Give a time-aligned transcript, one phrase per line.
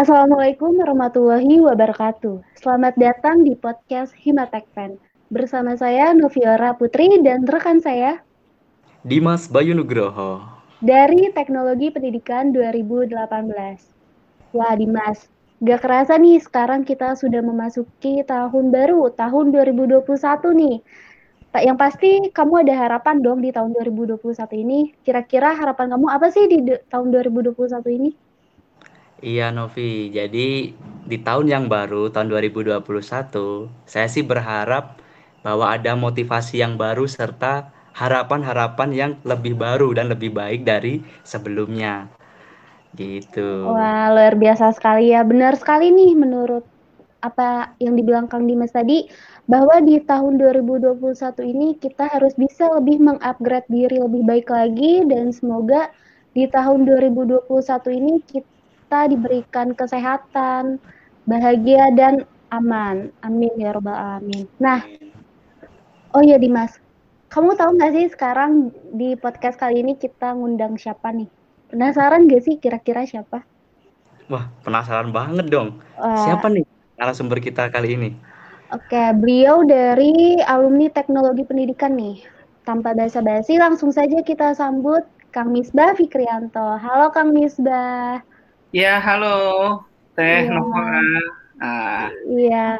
[0.00, 2.40] Assalamualaikum warahmatullahi wabarakatuh.
[2.56, 4.96] Selamat datang di podcast Himatek Pen.
[5.28, 8.24] Bersama saya Noviora Putri dan rekan saya
[9.04, 10.40] Dimas Bayu Nugroho
[10.80, 13.12] dari Teknologi Pendidikan 2018.
[14.56, 15.28] Wah Dimas,
[15.60, 20.00] gak kerasa nih sekarang kita sudah memasuki tahun baru, tahun 2021
[20.64, 20.76] nih.
[21.52, 24.16] Pak, yang pasti kamu ada harapan dong di tahun 2021
[24.64, 24.96] ini.
[25.04, 27.52] Kira-kira harapan kamu apa sih di tahun 2021
[28.00, 28.29] ini?
[29.20, 30.72] Iya Novi, jadi
[31.04, 34.96] di tahun yang baru, tahun 2021, saya sih berharap
[35.44, 42.08] bahwa ada motivasi yang baru serta harapan-harapan yang lebih baru dan lebih baik dari sebelumnya.
[42.96, 43.68] Gitu.
[43.68, 45.20] Wah, luar biasa sekali ya.
[45.20, 46.64] Benar sekali nih menurut
[47.20, 49.04] apa yang dibilang Kang Dimas tadi,
[49.44, 50.96] bahwa di tahun 2021
[51.44, 55.92] ini kita harus bisa lebih mengupgrade diri lebih baik lagi dan semoga
[56.32, 57.52] di tahun 2021
[58.00, 58.59] ini kita
[58.90, 60.82] kita diberikan kesehatan,
[61.22, 63.14] bahagia dan aman.
[63.22, 64.50] Amin ya robbal alamin.
[64.58, 64.82] Nah,
[66.10, 66.74] oh iya Dimas,
[67.30, 71.30] kamu tahu nggak sih sekarang di podcast kali ini kita ngundang siapa nih?
[71.70, 73.46] Penasaran gak sih kira-kira siapa?
[74.26, 75.78] Wah, penasaran banget dong.
[75.94, 76.66] Uh, siapa nih
[76.98, 78.10] narasumber kita kali ini?
[78.74, 82.26] Oke, beliau dari alumni teknologi pendidikan nih.
[82.66, 86.74] Tanpa basa-basi, langsung saja kita sambut Kang Misbah Fikrianto.
[86.74, 88.26] Halo Kang Misbah.
[88.70, 89.82] Ya, halo,
[90.14, 90.54] Teh ya.
[90.54, 91.02] Nova.
[91.58, 92.06] Ah.
[92.22, 92.78] Iya,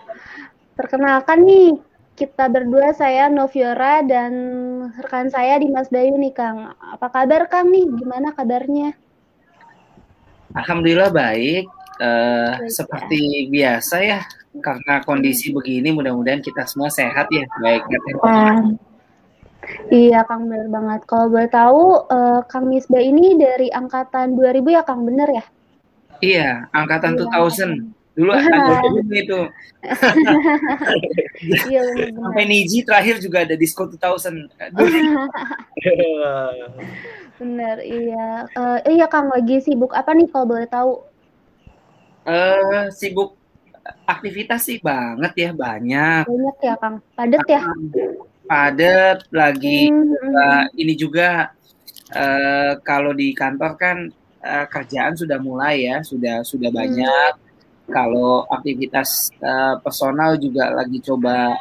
[0.79, 1.83] perkenalkan nih,
[2.15, 4.33] kita berdua saya Noviora dan
[5.03, 6.79] rekan saya Dimas Bayu nih Kang.
[6.79, 7.91] Apa kabar Kang nih?
[7.91, 8.95] Gimana kabarnya?
[10.55, 11.67] Alhamdulillah baik.
[11.99, 13.51] Uh, seperti ya.
[13.51, 14.21] biasa ya,
[14.63, 17.51] karena kondisi begini mudah-mudahan kita semua sehat ya.
[17.59, 17.83] Baik,
[18.23, 18.63] Wah.
[19.91, 21.01] Iya Kang benar banget.
[21.11, 25.45] Kalau boleh tahu uh, Kang Misbah ini dari angkatan 2000 ya Kang bener ya?
[26.21, 27.27] Iya, angkatan iya.
[27.33, 27.93] 2000.
[28.11, 29.41] Dulu ada dulu itu.
[31.73, 31.81] iya,
[32.13, 34.53] Sampai Niji terakhir juga ada disco 2000.
[37.41, 38.45] bener, iya.
[38.53, 41.01] Uh, iya Kang, lagi sibuk apa nih kalau boleh tahu?
[42.29, 43.41] Uh, sibuk
[44.05, 46.29] aktivitas sih banget ya, banyak.
[46.29, 47.65] Banyak ya Kang, padet ya?
[48.45, 50.35] Padet, lagi hmm.
[50.37, 51.57] uh, ini juga
[52.13, 54.13] uh, kalau di kantor kan
[54.45, 56.79] uh, kerjaan sudah mulai ya, sudah sudah hmm.
[56.81, 57.33] banyak.
[57.91, 61.59] Kalau aktivitas uh, personal juga lagi coba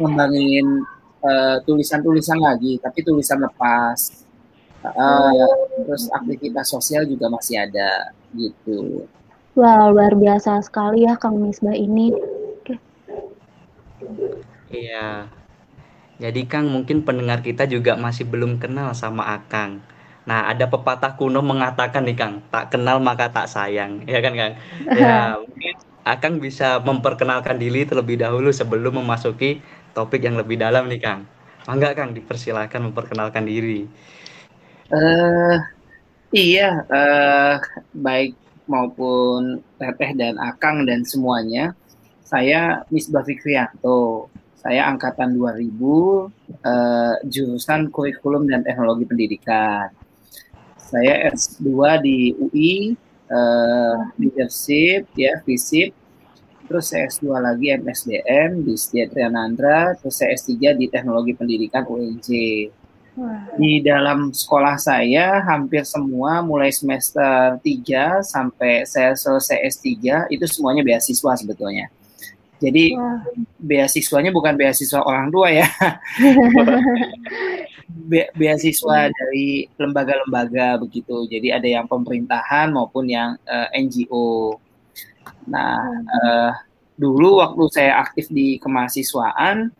[0.00, 0.84] ngembangin
[1.20, 4.24] uh, tulisan-tulisan lagi, tapi tulisan lepas.
[4.86, 5.50] Uh,
[5.82, 9.02] terus aktivitas sosial juga masih ada gitu.
[9.58, 12.12] Wow, luar biasa sekali ya Kang Misbah ini.
[14.70, 15.32] Iya.
[16.16, 19.84] Jadi Kang mungkin pendengar kita juga masih belum kenal sama Akang.
[20.26, 24.52] Nah, ada pepatah kuno mengatakan nih Kang, tak kenal maka tak sayang, ya kan Kang?
[24.90, 25.74] Ya, mungkin
[26.06, 29.62] Akang bisa memperkenalkan diri terlebih dahulu sebelum memasuki
[29.94, 31.26] topik yang lebih dalam nih Kang.
[31.66, 33.86] Mangga Kang, dipersilakan memperkenalkan diri.
[34.90, 35.58] Uh,
[36.30, 37.58] iya, uh,
[37.90, 38.38] baik
[38.70, 41.74] maupun Teteh dan Akang dan semuanya,
[42.22, 44.30] saya Misbah Fikrianto.
[44.62, 49.90] Saya angkatan 2000, uh, jurusan kurikulum dan teknologi pendidikan
[50.86, 51.66] saya S2
[52.02, 52.94] di UI
[53.30, 55.90] uh, leadership ya FISIP
[56.66, 59.94] terus saya S2 lagi MSDM di Setia Trianandra.
[60.02, 62.28] Terus saya S3 di Teknologi Pendidikan UNJ
[63.56, 70.84] di dalam sekolah saya hampir semua mulai semester 3 sampai saya selesai S3 itu semuanya
[70.84, 71.88] beasiswa sebetulnya.
[72.56, 73.20] Jadi Wah.
[73.60, 75.68] beasiswanya bukan beasiswa orang tua ya.
[78.10, 79.12] be beasiswa hmm.
[79.12, 81.28] dari lembaga-lembaga begitu.
[81.28, 84.56] Jadi ada yang pemerintahan maupun yang uh, eh, NGO.
[85.46, 86.52] Nah, uh,
[86.96, 89.70] dulu waktu saya aktif di kemahasiswaan,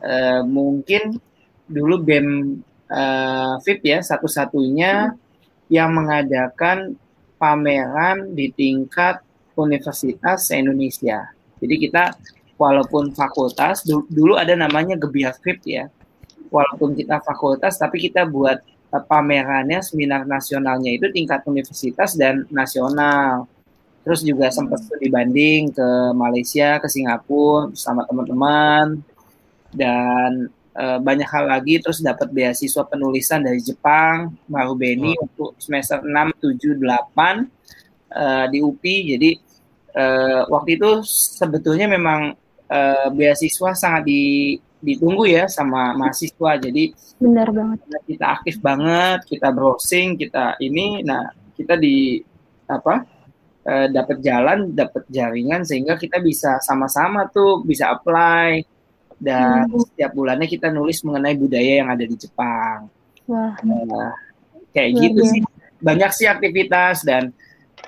[0.00, 1.18] uh, mungkin
[1.66, 5.18] dulu BEM uh, VIP ya satu-satunya hmm.
[5.72, 6.94] yang mengadakan
[7.42, 9.18] pameran di tingkat
[9.58, 11.33] universitas Indonesia.
[11.64, 12.12] Jadi kita
[12.60, 15.88] walaupun fakultas dulu ada namanya Gebiar VIP ya
[16.54, 18.62] walaupun kita fakultas tapi kita buat
[18.94, 23.50] uh, pamerannya seminar nasionalnya itu tingkat universitas dan nasional.
[24.04, 29.00] Terus juga sempat dibanding ke Malaysia, ke Singapura sama teman-teman
[29.72, 35.24] dan uh, banyak hal lagi terus dapat beasiswa penulisan dari Jepang, Marubeni oh.
[35.24, 36.84] untuk semester 6, 7, 8
[38.12, 38.96] uh, di UPI.
[39.16, 39.30] Jadi
[39.94, 41.02] uh, waktu itu
[41.38, 42.34] sebetulnya memang
[42.68, 44.22] uh, beasiswa sangat di
[44.84, 46.60] ditunggu ya sama mahasiswa.
[46.60, 47.78] Jadi benar banget.
[48.04, 52.20] Kita aktif banget, kita browsing, kita ini, nah kita di
[52.68, 53.04] apa
[53.64, 58.60] uh, dapat jalan, dapat jaringan sehingga kita bisa sama-sama tuh bisa apply
[59.16, 59.80] dan hmm.
[59.88, 62.92] setiap bulannya kita nulis mengenai budaya yang ada di Jepang.
[63.24, 63.56] Wah.
[63.64, 64.12] Uh,
[64.76, 65.30] kayak Wah, gitu ya.
[65.32, 65.40] sih.
[65.84, 67.32] Banyak sih aktivitas dan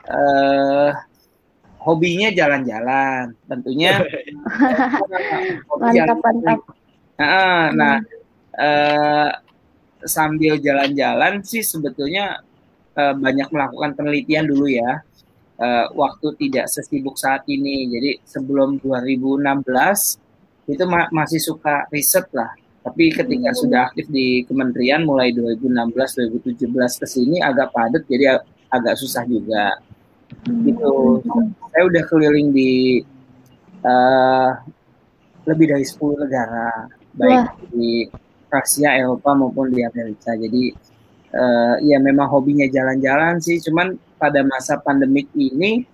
[0.08, 0.92] uh,
[1.86, 3.30] hobinya jalan-jalan.
[3.46, 4.02] Tentunya
[5.80, 6.60] mantap mantap.
[7.16, 7.96] Nah, nah
[8.58, 9.30] uh,
[10.02, 12.42] sambil jalan-jalan sih sebetulnya
[12.98, 15.00] uh, banyak melakukan penelitian dulu ya
[15.62, 17.86] uh, waktu tidak sesibuk saat ini.
[17.86, 19.46] Jadi sebelum 2016
[20.66, 22.50] itu ma masih suka riset lah.
[22.86, 23.58] Tapi ketika hmm.
[23.58, 29.78] sudah aktif di kementerian mulai 2016 2017 ke sini agak padat jadi agak susah juga.
[30.44, 30.92] Gitu.
[31.72, 33.02] Saya udah keliling di
[33.86, 34.50] uh,
[35.46, 37.46] lebih dari 10 negara baik Wah.
[37.72, 38.06] di
[38.52, 40.32] Asia, Eropa maupun di Amerika.
[40.36, 40.72] Jadi
[41.34, 45.84] uh, ya memang hobinya jalan-jalan sih, cuman pada masa pandemik ini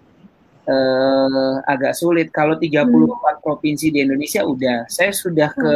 [0.69, 2.31] uh, agak sulit.
[2.31, 3.41] Kalau 34 hmm.
[3.43, 5.75] provinsi di Indonesia udah, saya sudah ke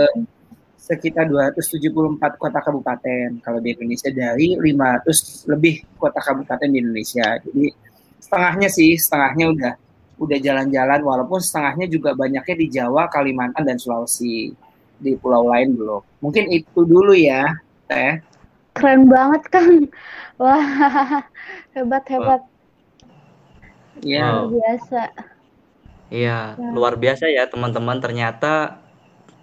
[0.86, 7.42] sekitar 274 kota kabupaten kalau di Indonesia dari 500 lebih kota kabupaten di Indonesia.
[7.42, 7.74] Jadi
[8.26, 9.72] setengahnya sih, setengahnya udah
[10.16, 14.50] udah jalan-jalan walaupun setengahnya juga banyaknya di Jawa, Kalimantan dan Sulawesi.
[14.96, 16.00] Di pulau lain belum.
[16.24, 17.52] Mungkin itu dulu ya,
[17.84, 18.18] Teh.
[18.72, 19.92] Keren banget, Kang.
[20.40, 20.64] Wah,
[21.76, 22.40] hebat hebat.
[24.00, 24.24] Iya.
[24.24, 25.00] Luar biasa.
[26.06, 26.70] Iya, ya.
[26.72, 28.00] luar biasa ya teman-teman.
[28.00, 28.80] Ternyata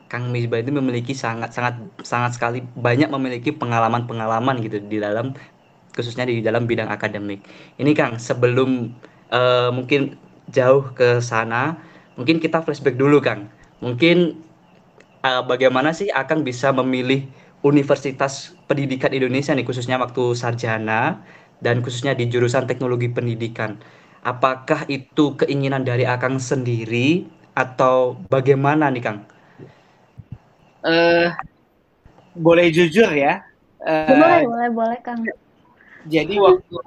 [0.10, 5.34] Kang Misbah itu memiliki sangat sangat sangat sekali banyak memiliki pengalaman-pengalaman gitu di dalam
[5.94, 7.46] khususnya di dalam bidang akademik.
[7.78, 8.92] Ini Kang, sebelum
[9.30, 10.18] uh, mungkin
[10.52, 11.78] jauh ke sana,
[12.20, 13.48] mungkin kita flashback dulu Kang.
[13.80, 14.42] Mungkin
[15.24, 17.26] uh, bagaimana sih akan bisa memilih
[17.64, 21.24] Universitas Pendidikan Indonesia nih khususnya waktu sarjana
[21.64, 23.80] dan khususnya di jurusan teknologi pendidikan.
[24.24, 29.20] Apakah itu keinginan dari Akang sendiri atau bagaimana nih Kang?
[30.84, 31.32] Uh,
[32.36, 33.44] boleh jujur ya.
[33.80, 35.24] Uh, boleh, boleh, boleh Kang.
[36.08, 36.80] Jadi waktu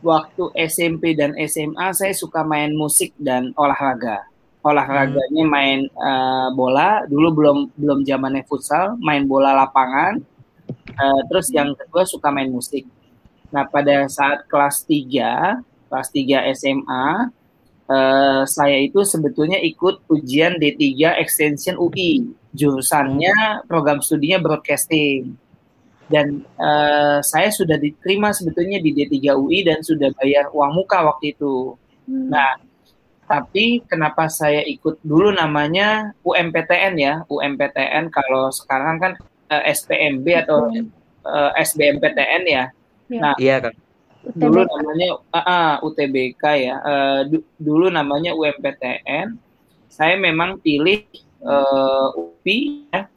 [0.00, 4.24] waktu SMP dan SMA saya suka main musik dan olahraga.
[4.62, 5.52] Olahraganya hmm.
[5.52, 7.04] main uh, bola.
[7.06, 10.20] Dulu belum belum zamannya futsal main bola lapangan.
[10.98, 12.84] Uh, terus yang kedua suka main musik.
[13.54, 17.08] Nah pada saat kelas 3 kelas 3 SMA
[17.88, 25.32] uh, saya itu sebetulnya ikut ujian D3 extension UI jurusannya program studinya broadcasting
[26.08, 31.36] dan uh, saya sudah diterima sebetulnya di D3 UI dan sudah bayar uang muka waktu
[31.36, 31.76] itu.
[32.08, 32.32] Hmm.
[32.32, 32.56] Nah,
[33.28, 37.14] tapi kenapa saya ikut dulu namanya UMPTN ya?
[37.28, 39.12] UMPTN kalau sekarang kan
[39.52, 42.64] uh, eh, SPMB atau uh, eh, SBMPTN ya,
[43.12, 43.20] ya.
[43.20, 43.76] nah iya kan
[44.34, 46.74] dulu namanya uh, uh, UTBK ya.
[46.80, 49.36] Uh, du dulu namanya UMPTN
[49.92, 51.04] saya memang pilih
[51.44, 53.08] uh, UPI ya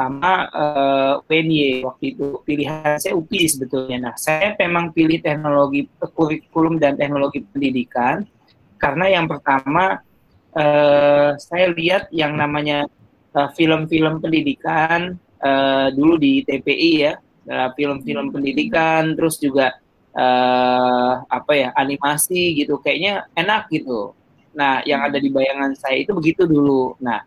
[0.00, 4.08] sama uh, UNY waktu itu pilihan saya UPI sebetulnya.
[4.08, 5.84] Nah saya memang pilih teknologi
[6.16, 8.24] kurikulum dan teknologi pendidikan
[8.80, 10.00] karena yang pertama
[10.56, 12.88] uh, saya lihat yang namanya
[13.36, 17.14] eh, film-film uh, pendidikan uh, dulu di TPI ya
[17.76, 19.76] film-film uh, pendidikan terus juga
[20.16, 24.16] uh, apa ya animasi gitu kayaknya enak gitu.
[24.56, 26.96] Nah yang ada di bayangan saya itu begitu dulu.
[27.04, 27.20] Nah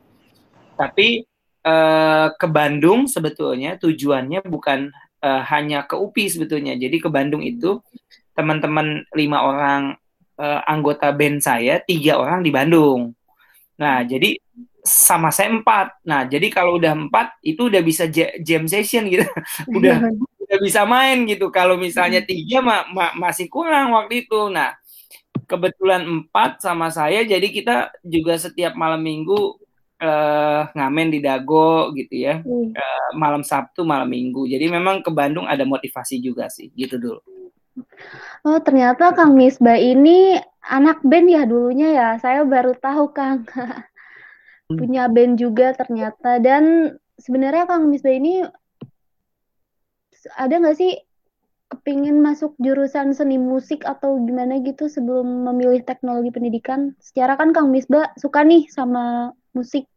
[0.74, 1.22] tapi
[1.66, 4.92] uh, ke Bandung sebetulnya tujuannya bukan
[5.24, 7.80] uh, hanya ke UPI sebetulnya jadi ke Bandung itu
[8.34, 9.82] teman-teman lima orang
[10.38, 13.14] uh, anggota band saya tiga orang di Bandung.
[13.78, 14.38] Nah, jadi
[14.84, 16.04] sama saya empat.
[16.04, 18.10] Nah, jadi kalau udah empat itu udah bisa
[18.42, 19.26] jam session gitu,
[19.78, 20.12] udah
[20.44, 21.50] udah bisa main gitu.
[21.54, 22.30] Kalau misalnya hmm.
[22.30, 24.50] tiga ma ma masih kurang waktu itu.
[24.52, 24.76] Nah,
[25.48, 29.63] kebetulan empat sama saya, jadi kita juga setiap malam minggu
[30.04, 34.44] uh, ngamen di Dago gitu ya, uh, malam Sabtu, malam Minggu.
[34.52, 37.22] Jadi memang ke Bandung ada motivasi juga sih, gitu dulu.
[38.44, 42.10] Oh, ternyata Kang Misbah ini anak band ya dulunya ya.
[42.22, 43.50] Saya baru tahu Kang.
[44.70, 46.38] Punya band juga ternyata.
[46.38, 48.46] Dan sebenarnya Kang Misbah ini
[50.38, 50.94] ada nggak sih
[51.74, 56.94] kepingin masuk jurusan seni musik atau gimana gitu sebelum memilih teknologi pendidikan?
[57.02, 59.90] Secara kan Kang Misbah suka nih sama musik.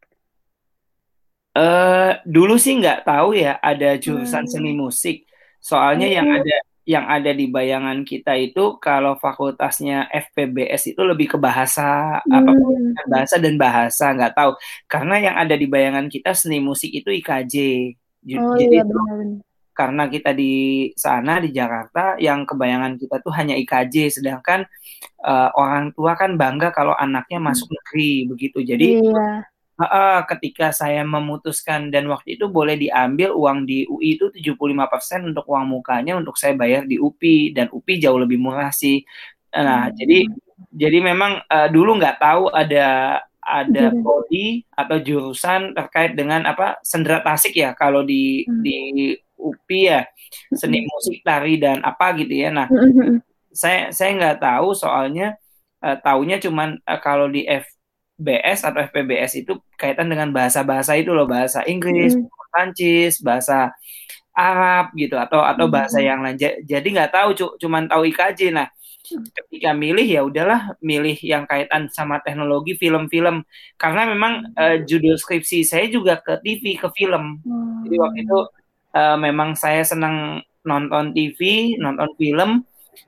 [1.57, 4.53] Uh, dulu sih nggak tahu ya ada jurusan hmm.
[4.53, 5.25] seni musik.
[5.65, 6.17] Soalnya hmm.
[6.21, 12.23] yang ada yang ada di bayangan kita itu kalau fakultasnya FPBS itu lebih ke bahasa
[12.23, 12.31] hmm.
[12.31, 12.51] apa
[13.11, 14.55] bahasa dan bahasa nggak tahu
[14.87, 17.55] karena yang ada di bayangan kita seni musik itu IKJ
[18.39, 19.43] oh, jadi iya, benar.
[19.75, 20.55] karena kita di
[20.95, 24.63] sana di Jakarta yang kebayangan kita tuh hanya IKJ sedangkan
[25.27, 29.56] uh, orang tua kan bangga kalau anaknya masuk negeri begitu jadi Iya.
[29.81, 35.45] Uh, ketika saya memutuskan dan waktu itu boleh diambil uang di UI itu 75% untuk
[35.49, 39.05] uang mukanya untuk saya bayar di UPI dan UPI jauh lebih murah sih
[39.53, 39.95] nah Hmm.
[39.97, 40.19] jadi
[40.73, 47.23] jadi memang uh, dulu nggak tahu ada ada prodi atau jurusan terkait dengan apa sendera
[47.23, 48.61] tasik ya kalau di Hmm.
[48.65, 48.77] di
[49.39, 50.01] UPI ya
[50.57, 50.89] seni Hmm.
[50.91, 53.19] musik tari dan apa gitu ya nah Hmm, hmm, hmm.
[53.53, 55.37] saya saya nggak tahu soalnya
[55.85, 57.47] uh, taunya cuman uh, kalau di
[58.17, 62.27] FBS atau FPBS itu kaitan dengan bahasa-bahasa itu loh bahasa Inggris, Hmm.
[62.49, 63.77] Prancis, bahasa
[64.33, 66.09] Arab gitu atau atau bahasa Hmm.
[66.09, 66.37] yang lain.
[66.37, 68.53] Ja- Jadi nggak tahu cu- cuman tahu IKJ.
[68.53, 68.69] Nah,
[69.07, 73.47] ketika milih ya udahlah milih yang kaitan sama teknologi film-film
[73.77, 77.39] karena memang uh, judul skripsi saya juga ke TV ke film.
[77.87, 78.39] Jadi waktu itu
[78.93, 81.39] uh, memang saya senang nonton TV,
[81.79, 82.65] nonton film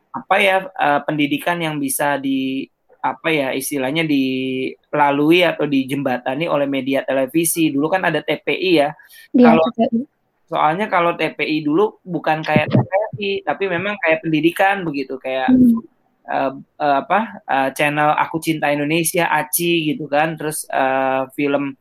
[0.09, 2.65] apa ya uh, pendidikan yang bisa di
[2.99, 7.71] apa ya istilahnya dilalui atau dijembatani oleh media televisi.
[7.71, 8.91] Dulu kan ada TPI ya.
[9.35, 10.01] Iya, Kalau TPI.
[10.49, 15.81] soalnya kalau TPI dulu bukan kayak TPI, tapi memang kayak pendidikan begitu, kayak Hmm.
[16.29, 21.77] uh, uh, apa uh, channel Aku Cinta Indonesia, ACI gitu kan, terus uh, film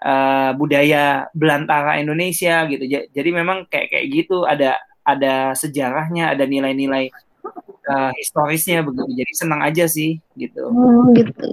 [0.00, 2.84] uh, budaya belantara Indonesia gitu.
[2.88, 7.12] Ja- Jadi memang kayak kayak gitu ada ada sejarahnya, ada nilai-nilai
[7.86, 9.10] uh, historisnya begitu.
[9.24, 10.70] Jadi senang aja sih gitu.
[10.70, 11.46] Oh, gitu.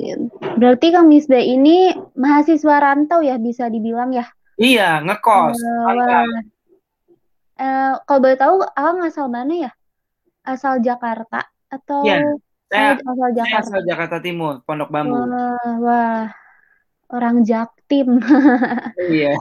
[0.58, 4.26] Berarti Kang Misda ini mahasiswa rantau ya bisa dibilang ya?
[4.58, 5.58] Iya, ngekos.
[5.58, 6.26] Wah.
[7.54, 9.72] Eh, kalau boleh tahu, Akang asal mana ya?
[10.44, 12.20] Asal Jakarta atau Iya,
[12.68, 13.62] saya asal saya Jakarta?
[13.64, 15.16] asal Jakarta Timur, Pondok Bambu.
[15.16, 16.24] Wah, wah,
[17.14, 18.20] orang Jaktim.
[19.14, 19.38] Iya.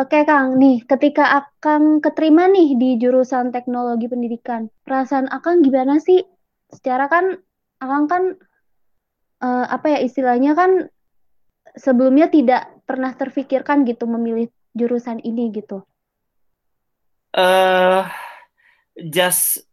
[0.00, 0.56] Oke, Kang.
[0.62, 6.24] Nih, ketika Akang keterima nih di jurusan Teknologi Pendidikan, perasaan Akang gimana sih?
[6.72, 7.24] Secara kan
[7.82, 8.22] Akang kan
[9.44, 10.70] eh, apa ya istilahnya kan
[11.76, 15.84] sebelumnya tidak pernah terfikirkan gitu memilih jurusan ini gitu.
[17.32, 18.02] Eh
[19.16, 19.64] just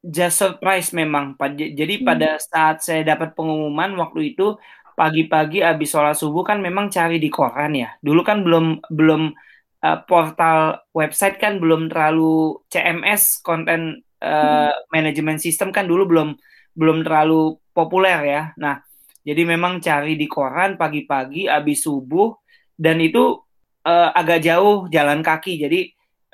[0.00, 1.36] just surprise memang.
[1.80, 2.06] Jadi Hmm.
[2.08, 4.56] pada saat saya dapat pengumuman waktu itu
[5.00, 7.96] pagi-pagi habis sholat subuh kan memang cari di koran ya.
[8.04, 9.32] Dulu kan belum belum
[9.80, 16.28] eh, portal website kan belum terlalu CMS konten eh, manajemen sistem kan dulu belum
[16.76, 18.42] belum terlalu populer ya.
[18.60, 18.84] Nah,
[19.24, 22.36] jadi memang cari di koran pagi-pagi habis subuh
[22.76, 23.40] dan itu
[23.88, 25.56] eh, agak jauh jalan kaki.
[25.64, 25.80] Jadi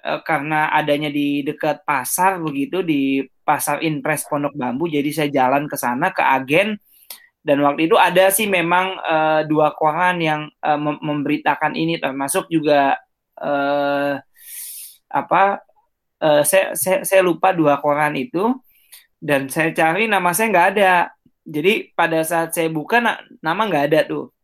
[0.06, 5.74] karena adanya di dekat pasar begitu di pasar Impres Pondok Bambu jadi saya jalan ke
[5.74, 6.78] sana ke agen
[7.46, 12.50] dan waktu itu ada sih memang eh, dua koran yang eh, mem- memberitakan ini termasuk
[12.50, 12.98] juga
[13.38, 14.18] eh,
[15.06, 15.42] apa
[16.18, 18.50] eh, saya, saya saya lupa dua koran itu.
[19.16, 20.94] Dan saya cari nama saya nggak ada.
[21.46, 24.34] Jadi pada saat saya buka na- nama nggak ada tuh.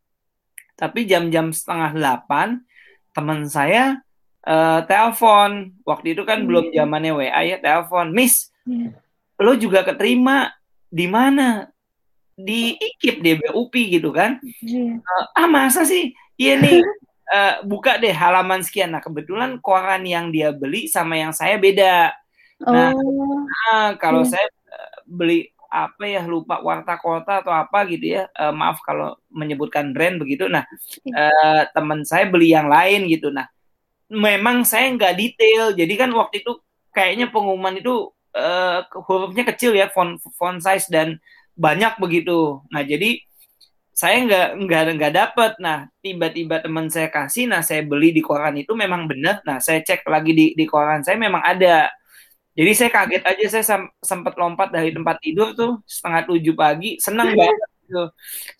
[0.79, 2.63] Tapi jam-jam setengah delapan
[3.11, 3.99] teman saya
[4.47, 5.75] eh, telepon.
[5.83, 6.49] Waktu itu kan Hmm.
[6.49, 8.15] belum zamannya WA ya telepon.
[8.15, 8.95] Miss Iya.
[9.43, 10.55] lo juga keterima
[10.87, 11.67] di mana
[12.37, 14.41] di IKIP di BUPI gitu kan.
[14.61, 14.99] Iya.
[14.99, 16.13] Eh, ah masa sih?
[16.37, 16.81] Iya nih.
[17.33, 18.93] Eh, buka deh halaman sekian.
[18.93, 22.13] Nah kebetulan koran yang dia beli sama yang saya beda.
[22.61, 24.37] Nah, Oh, ah, kalau Iya.
[24.37, 28.29] saya eh, beli apa ya lupa warta kota atau apa gitu ya.
[28.37, 30.45] Eh, maaf kalau menyebutkan brand begitu.
[30.53, 30.69] Nah
[31.09, 33.33] eh, teman saya beli yang lain gitu.
[33.33, 33.49] Nah
[34.13, 35.73] memang saya nggak detail.
[35.73, 36.61] Jadi kan waktu itu
[36.93, 41.17] kayaknya pengumuman itu eh, hurufnya kecil ya font font size dan
[41.65, 42.63] banyak begitu.
[42.73, 43.09] Nah jadi
[44.01, 45.53] saya nggak nggak nggak dapet.
[45.65, 49.79] Nah tiba-tiba teman saya kasih nah saya beli di koran itu memang benar nah saya
[49.87, 51.91] cek lagi di di koran saya memang ada.
[52.59, 53.65] Jadi saya kaget aja saya
[54.05, 58.09] sempat lompat dari tempat tidur tuh setengah tujuh pagi senang banget tuh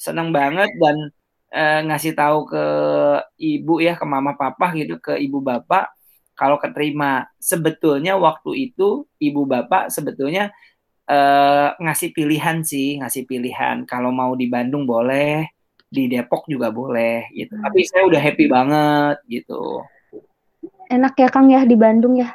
[0.01, 0.97] senang banget dan
[1.53, 2.65] eh, ngasih tahu ke
[3.37, 5.93] ibu ya ke mama papa gitu ke ibu bapak
[6.39, 7.29] kalau keterima.
[7.39, 10.51] Sebetulnya waktu itu ibu bapak sebetulnya
[11.13, 15.45] eh, ngasih pilihan sih ngasih pilihan kalau mau di Bandung boleh
[15.93, 19.85] di Depok juga boleh gitu tapi saya udah happy banget gitu
[20.89, 22.33] enak ya Kang ya di Bandung ya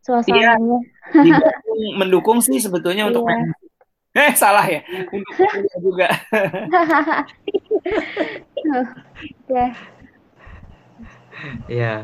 [0.00, 0.80] suasananya.
[1.12, 3.36] di Bandung mendukung sih sebetulnya untuk Iya.
[3.36, 3.52] main
[4.10, 4.80] eh salah ya
[5.12, 5.32] untuk
[5.84, 6.08] juga
[9.48, 9.66] Ya.
[11.66, 11.94] Ya.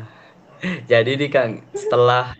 [0.89, 2.33] Jadi nih Kang, setelah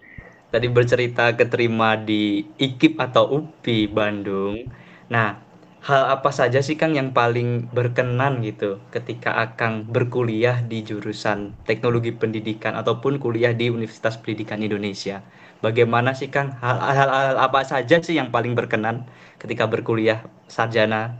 [0.57, 4.65] tadi bercerita keterima di IKIP atau UPI Bandung.
[5.13, 5.37] Nah,
[5.85, 12.09] hal apa saja sih Kang yang paling berkenan gitu ketika Akang berkuliah di jurusan Teknologi
[12.09, 15.21] Pendidikan ataupun kuliah di Universitas Pendidikan Indonesia?
[15.61, 19.05] Bagaimana sih Kang hal-hal apa saja sih yang paling berkenan
[19.37, 21.13] ketika berkuliah sarjana?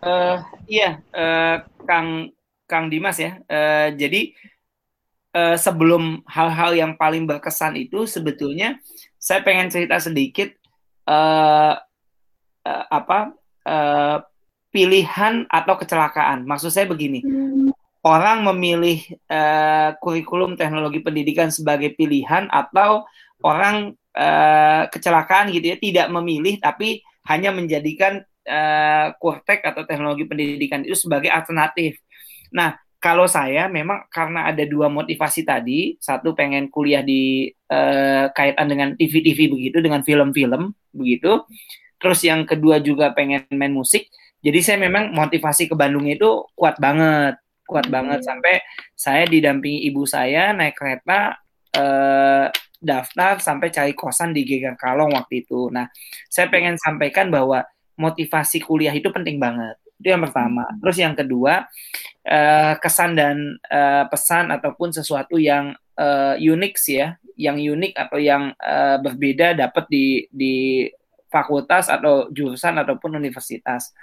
[0.00, 2.32] Uh, iya, uh, Kang
[2.64, 3.36] Kang Dimas ya.
[3.48, 4.32] Uh, jadi
[5.34, 8.78] uh, sebelum hal-hal yang paling berkesan itu sebetulnya
[9.18, 10.54] saya pengen cerita sedikit
[11.10, 11.76] uh,
[12.64, 13.34] uh, apa
[13.66, 14.18] uh,
[14.74, 16.42] pilihan atau kecelakaan.
[16.46, 17.70] Maksud saya begini, hmm.
[18.02, 23.06] orang memilih uh, kurikulum teknologi pendidikan sebagai pilihan atau
[23.44, 30.84] orang uh, kecelakaan gitu ya tidak memilih tapi hanya menjadikan uh, kurtek atau teknologi pendidikan
[30.84, 32.00] itu sebagai alternatif.
[32.52, 38.64] Nah, kalau saya memang karena ada dua motivasi tadi, satu pengen kuliah di uh, kaitan
[38.64, 41.44] dengan TV-TV begitu, dengan film-film begitu.
[42.00, 44.08] Terus yang kedua juga pengen main musik.
[44.40, 47.36] Jadi saya memang motivasi ke Bandung itu kuat banget,
[47.68, 47.92] kuat hmm.
[47.92, 48.64] banget sampai
[48.96, 51.36] saya didampingi ibu saya naik kereta
[51.76, 52.48] uh,
[52.80, 55.68] daftar sampai cari kosan di Geger Kalong waktu itu.
[55.68, 55.92] Nah,
[56.32, 57.68] saya pengen sampaikan bahwa
[58.00, 59.76] motivasi kuliah itu penting banget.
[60.04, 60.68] Itu yang pertama.
[60.68, 60.76] Hmm.
[60.84, 61.64] Terus yang kedua,
[62.28, 68.20] uh, kesan dan uh, pesan ataupun sesuatu yang uh, unik sih ya, yang unik atau
[68.20, 70.84] yang uh, berbeda dapat di di
[71.32, 73.96] fakultas atau jurusan ataupun universitas.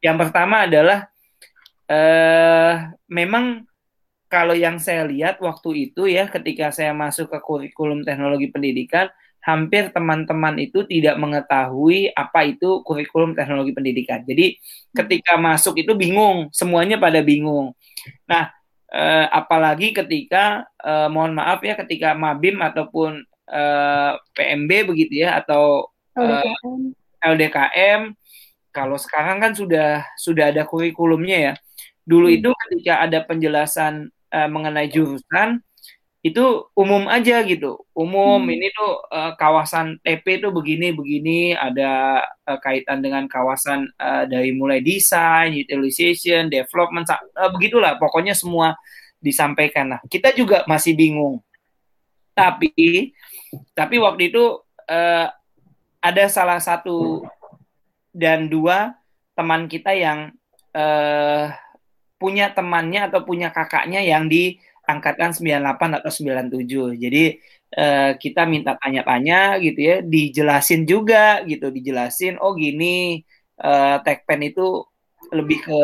[0.00, 1.12] Yang pertama adalah
[1.92, 3.68] uh, memang
[4.32, 9.12] kalau yang saya lihat waktu itu ya ketika saya masuk ke kurikulum teknologi pendidikan
[9.44, 14.24] hampir teman-teman itu tidak mengetahui apa itu kurikulum teknologi pendidikan.
[14.24, 14.56] Jadi
[14.96, 17.76] ketika masuk itu bingung, semuanya pada bingung.
[18.24, 18.48] Nah,
[18.88, 23.20] eh, apalagi ketika eh, mohon maaf ya ketika Mabim ataupun
[23.52, 26.80] eh, PMB begitu ya atau LDKM.
[27.20, 28.00] Eh, LDKM
[28.72, 31.54] kalau sekarang kan sudah sudah ada kurikulumnya ya.
[32.08, 32.36] Dulu hmm.
[32.40, 35.60] itu ketika ada penjelasan eh, mengenai jurusan
[36.24, 37.84] itu umum aja gitu.
[37.92, 38.54] Umum hmm.
[38.56, 44.56] ini tuh uh, kawasan TP tuh begini begini ada uh, kaitan dengan kawasan uh, dari
[44.56, 48.00] mulai desain utilization development uh, begitulah.
[48.00, 48.72] Pokoknya semua
[49.20, 51.44] disampaikan nah kita juga masih bingung.
[52.32, 53.12] Tapi
[53.76, 55.28] tapi waktu itu uh,
[56.00, 57.28] ada salah satu
[58.16, 58.96] dan dua
[59.36, 60.32] teman kita yang
[60.72, 61.52] uh,
[62.16, 67.00] punya temannya atau punya kakaknya yang di angkatan 98 atau 97.
[67.00, 67.24] Jadi
[67.76, 73.24] uh, kita minta tanya-tanya gitu ya, dijelasin juga gitu, dijelasin oh gini
[73.60, 74.84] uh, Tekpen itu
[75.32, 75.82] lebih ke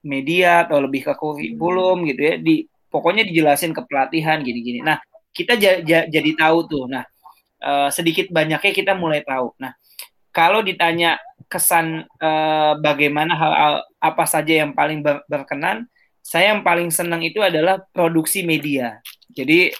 [0.00, 2.34] media atau lebih ke kurikulum gitu ya.
[2.40, 4.82] Di pokoknya dijelasin ke pelatihan gini-gini.
[4.82, 4.98] Nah,
[5.30, 5.54] kita
[6.10, 6.84] jadi tahu tuh.
[6.90, 7.04] Nah,
[7.62, 9.54] uh, sedikit banyaknya kita mulai tahu.
[9.62, 9.76] Nah,
[10.34, 16.92] kalau ditanya kesan uh, bagaimana hal-hal apa saja yang paling ber berkenan, saya yang paling
[16.92, 19.00] senang itu adalah produksi media.
[19.32, 19.72] Jadi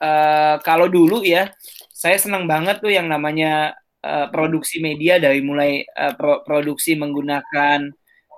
[0.00, 1.50] uh, kalau dulu ya,
[1.90, 7.90] saya senang banget tuh yang namanya uh, produksi media dari mulai uh, pro produksi menggunakan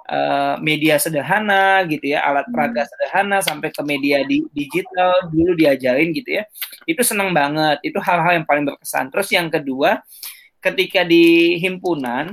[0.08, 2.90] uh, media sederhana gitu ya, alat peraga hmm.
[2.90, 6.44] sederhana sampai ke media di digital dulu diajarin gitu ya.
[6.88, 7.82] Itu senang banget.
[7.84, 9.12] Itu hal-hal yang paling berkesan.
[9.12, 10.00] Terus yang kedua,
[10.64, 12.32] ketika di himpunan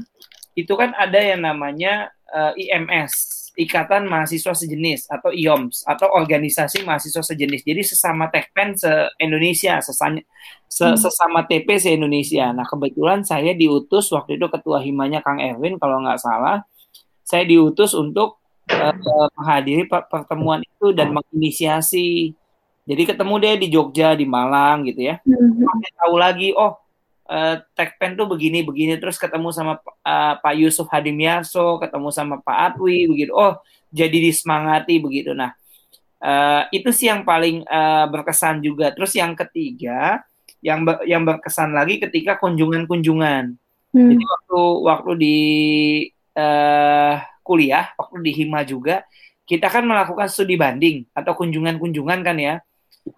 [0.55, 7.23] itu kan ada yang namanya uh, IMS Ikatan Mahasiswa Sejenis atau IOMS atau organisasi mahasiswa
[7.23, 7.63] sejenis.
[7.63, 10.19] Jadi sesama Tekpen se-Indonesia, sesama,
[10.67, 10.99] se hmm.
[10.99, 12.51] sesama TP se-Indonesia.
[12.51, 16.67] Nah, kebetulan saya diutus waktu itu ketua himanya Kang Erwin kalau nggak salah.
[17.25, 22.35] Saya diutus untuk uh, menghadiri pertemuan itu dan menginisiasi.
[22.85, 25.17] Jadi ketemu dia di Jogja, di Malang gitu ya.
[25.25, 25.81] Hmm.
[26.05, 26.84] tahu lagi, oh
[27.29, 32.57] uh, Tekpen tuh begini begini terus ketemu sama uh, Pak Yusuf Hadimyarso, ketemu sama Pak
[32.73, 33.31] Atwi begitu.
[33.33, 33.57] Oh,
[33.89, 35.33] jadi disemangati begitu.
[35.33, 35.53] Nah,
[36.21, 38.93] uh, itu sih yang paling uh, berkesan juga.
[38.93, 40.21] Terus yang ketiga,
[40.61, 43.43] yang ber, yang berkesan lagi ketika kunjungan-kunjungan.
[43.95, 44.09] Hmm.
[44.11, 45.37] Jadi waktu waktu di
[46.35, 49.05] uh, kuliah, waktu di Hima juga,
[49.45, 52.55] kita kan melakukan studi banding atau kunjungan-kunjungan kan ya.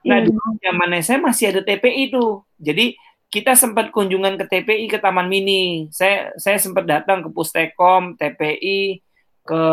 [0.04, 0.28] Nah, hmm.
[0.28, 2.44] dulu zaman saya masih ada TPI itu.
[2.60, 5.92] Jadi kita sempat kunjungan ke TPI ke Taman Mini.
[5.92, 9.04] Saya saya sempat datang ke Pustekom, TPI,
[9.44, 9.64] ke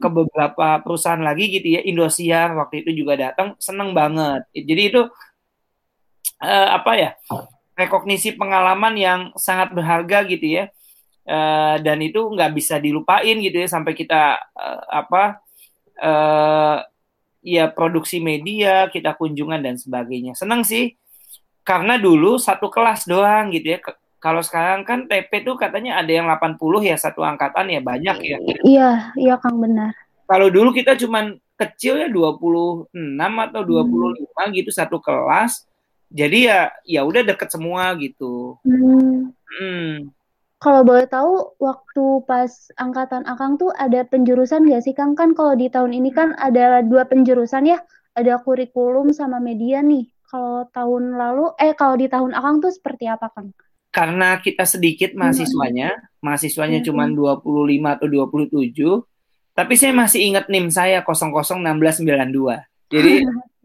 [0.00, 4.44] ke beberapa perusahaan lagi gitu ya, Indosiar waktu itu juga datang, seneng banget.
[4.56, 5.02] Jadi itu
[6.40, 7.10] uh, apa ya?
[7.78, 10.64] Rekognisi pengalaman yang sangat berharga gitu ya.
[11.28, 15.44] Uh, dan itu nggak bisa dilupain gitu ya sampai kita uh, apa
[16.00, 16.80] uh,
[17.44, 20.32] ya produksi media, kita kunjungan dan sebagainya.
[20.32, 20.96] Seneng sih
[21.68, 23.78] karena dulu satu kelas doang gitu ya
[24.18, 28.38] kalau sekarang kan TP tuh katanya ada yang 80 ya satu angkatan ya banyak ya.
[28.66, 29.94] Iya, iya Kang benar.
[30.26, 34.48] Kalau dulu kita cuman kecil ya 26 atau 25 hmm.
[34.58, 35.68] gitu satu kelas.
[36.08, 38.58] Jadi ya ya udah deket semua gitu.
[38.66, 39.30] Hmm.
[39.60, 40.10] Hmm.
[40.58, 45.14] Kalau boleh tahu waktu pas angkatan Akang tuh ada penjurusan gak sih Kang?
[45.14, 47.78] Kan kalau di tahun ini kan ada dua penjurusan ya,
[48.18, 50.10] ada kurikulum sama media nih.
[50.28, 53.48] Kalau tahun lalu, eh kalau di tahun Akang tuh seperti apa Kang?
[53.88, 55.18] karena kita sedikit hmm.
[55.18, 56.86] mahasiswanya, mahasiswanya hmm.
[56.86, 62.62] cuma 25 atau 27, tapi saya masih ingat NIM saya 001692.
[62.88, 63.12] Jadi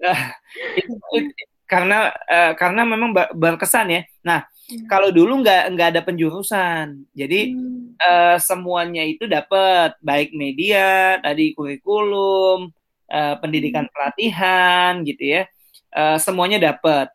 [0.01, 0.23] uh,
[0.79, 1.31] itu, itu,
[1.67, 4.01] karena uh, karena memang berkesan ya.
[4.23, 4.87] Nah, hmm.
[4.87, 7.99] kalau dulu nggak nggak ada penjurusan, jadi hmm.
[7.99, 12.71] uh, semuanya itu dapat baik media, tadi kurikulum,
[13.11, 13.93] uh, pendidikan hmm.
[13.93, 15.43] pelatihan gitu ya,
[15.95, 17.09] uh, semuanya dapat.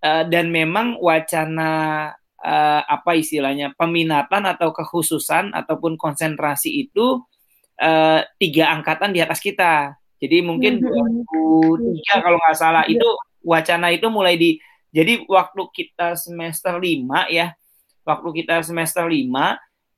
[0.00, 2.08] Uh, dan memang wacana
[2.40, 7.20] uh, apa istilahnya peminatan atau kekhususan ataupun konsentrasi itu
[7.76, 9.92] uh, tiga angkatan di atas kita.
[10.20, 13.04] Jadi mungkin 2003 kalau nggak salah itu
[13.44, 14.56] wacana itu mulai di
[14.90, 17.54] jadi waktu kita semester 5 ya,
[18.02, 19.22] waktu kita semester 5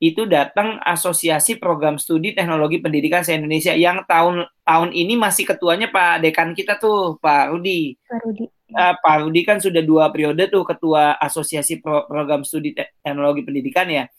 [0.03, 6.27] itu datang Asosiasi Program Studi Teknologi Pendidikan se-Indonesia yang tahun tahun ini masih ketuanya Pak
[6.27, 7.95] Dekan kita tuh, Pak Rudi.
[8.03, 12.75] Pak Rudi uh, Pak Rudi kan sudah dua periode tuh ketua Asosiasi Pro Program Studi
[12.75, 14.09] Teknologi Pendidikan ya.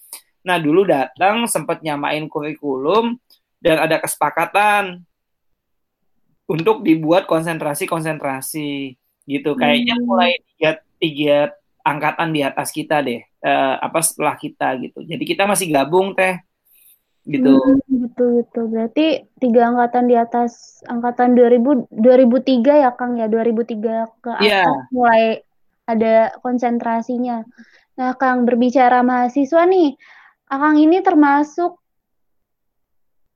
[0.47, 3.19] Nah dulu datang sempat nyamain kurikulum
[3.61, 5.05] dan ada kesepakatan
[6.45, 9.51] untuk dibuat konsentrasi-konsentrasi gitu.
[9.57, 10.05] Kayaknya hmm.
[10.05, 10.71] mulai tiga,
[11.01, 11.39] tiga
[11.85, 15.05] angkatan di atas kita deh, uh, apa setelah kita gitu.
[15.05, 16.41] Jadi kita masih gabung teh
[17.29, 17.61] gitu.
[17.61, 18.65] Hmm, betul betul.
[18.73, 24.73] Berarti tiga angkatan di atas angkatan 2000 2003 ya Kang ya 2003 ke atas yeah.
[24.89, 25.45] mulai
[25.85, 27.45] ada konsentrasinya.
[27.95, 29.95] Nah, Kang berbicara mahasiswa nih.
[30.49, 31.79] Akang ini termasuk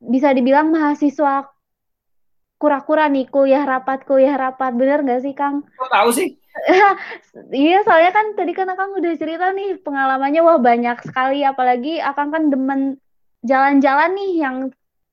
[0.01, 1.51] bisa dibilang mahasiswa
[2.59, 5.63] kura-kura nih kuliah rapat kuliah rapat bener gak sih Kang?
[5.79, 6.35] Kok tahu sih?
[7.55, 11.45] Iya soalnya kan tadi kan Akang udah cerita nih pengalamannya wah banyak sekali.
[11.47, 12.97] Apalagi Akang kan demen
[13.47, 14.57] jalan-jalan nih yang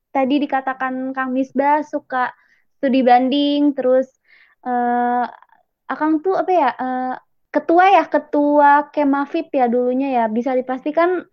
[0.09, 2.31] tadi dikatakan Kang Misbah suka
[2.79, 4.09] studi banding terus
[4.65, 5.27] uh,
[5.85, 7.13] Akang tuh apa ya uh,
[7.53, 10.25] ketua ya ketua Kemafip ya dulunya ya.
[10.31, 11.23] Bisa dipastikan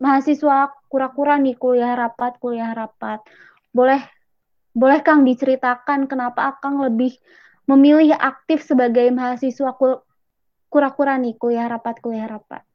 [0.00, 3.20] mahasiswa kura-kura nih kuliah rapat kuliah rapat.
[3.70, 4.00] Boleh
[4.70, 7.18] boleh Kang diceritakan kenapa Akang lebih
[7.70, 9.70] memilih aktif sebagai mahasiswa
[10.66, 12.66] kura-kura nih kuliah rapat kuliah rapat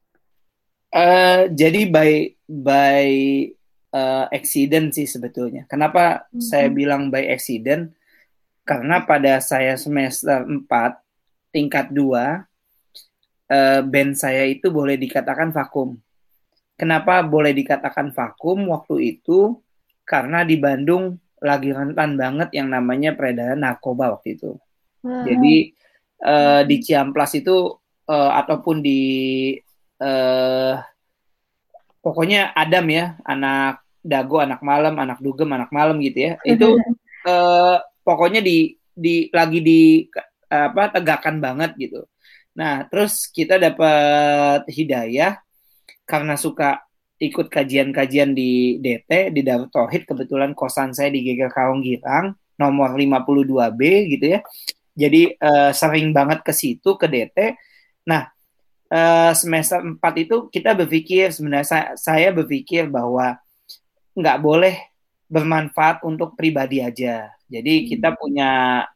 [0.96, 3.10] Uh, jadi by by
[3.92, 5.68] uh, accident sih sebetulnya.
[5.68, 6.40] Kenapa mm-hmm.
[6.40, 7.92] saya bilang by accident?
[8.64, 10.64] Karena pada saya semester 4
[11.52, 16.00] tingkat 2 uh, band saya itu boleh dikatakan vakum.
[16.80, 19.60] Kenapa boleh dikatakan vakum waktu itu?
[20.08, 24.56] Karena di Bandung lagi rentan banget yang namanya peredaran narkoba waktu itu.
[25.06, 25.22] Wow.
[25.30, 25.56] Jadi
[26.26, 27.78] uh, di Ciamplas itu
[28.10, 29.02] uh, ataupun di
[30.02, 30.82] uh,
[32.02, 36.34] pokoknya Adam ya, anak Dago, anak malam, anak dugem, anak malam gitu ya.
[36.42, 36.78] Itu
[37.30, 39.82] uh, pokoknya di di lagi di
[40.50, 42.06] apa tegakkan banget gitu.
[42.56, 45.42] Nah, terus kita dapat hidayah
[46.08, 46.86] karena suka
[47.20, 52.96] ikut kajian-kajian di DT di Darut Tauhid kebetulan kosan saya di Geger Kaung Girang nomor
[52.96, 53.82] 52B
[54.16, 54.40] gitu ya.
[54.96, 57.60] Jadi uh, sering banget ke situ ke DT.
[58.08, 58.32] Nah,
[58.90, 63.36] uh, semester 4 itu kita berpikir sebenarnya saya, saya berpikir bahwa
[64.16, 64.76] nggak boleh
[65.28, 67.28] bermanfaat untuk pribadi aja.
[67.52, 67.86] Jadi hmm.
[67.92, 68.50] kita punya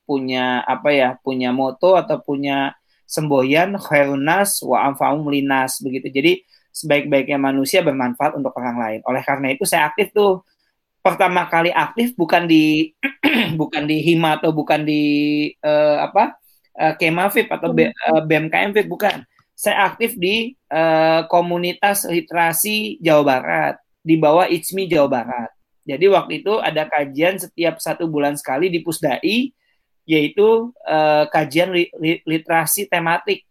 [0.07, 2.73] punya apa ya punya moto atau punya
[3.09, 6.07] semboyan khairunas wa amfaum linas begitu.
[6.09, 6.33] Jadi
[6.69, 8.99] sebaik-baiknya manusia bermanfaat untuk orang lain.
[9.03, 10.45] Oleh karena itu saya aktif tuh
[10.99, 12.95] pertama kali aktif bukan di
[13.59, 15.03] bukan di hima atau bukan di
[15.63, 16.39] uh, apa
[16.79, 19.23] uh, Kemafip atau B, uh, BMKM bukan
[19.59, 25.51] saya aktif di uh, komunitas literasi Jawa Barat di bawah ICMI Jawa Barat.
[25.83, 29.51] Jadi waktu itu ada kajian setiap satu bulan sekali di Pusdai,
[30.07, 33.43] yaitu uh, kajian li, li, literasi tematik.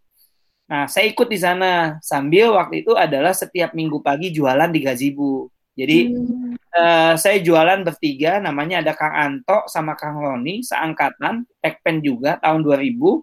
[0.69, 5.49] Nah, saya ikut di sana sambil waktu itu adalah setiap minggu pagi jualan di Gazibu.
[5.79, 6.59] Jadi hmm.
[6.75, 12.67] uh, saya jualan bertiga, namanya ada Kang Anto sama Kang Roni, seangkatan, Tekpen juga tahun
[12.67, 13.23] 2000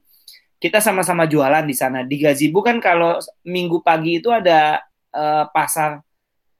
[0.55, 2.01] kita sama-sama jualan di sana.
[2.01, 4.81] Di Gazibu kan kalau minggu pagi itu ada
[5.13, 6.01] uh, pasar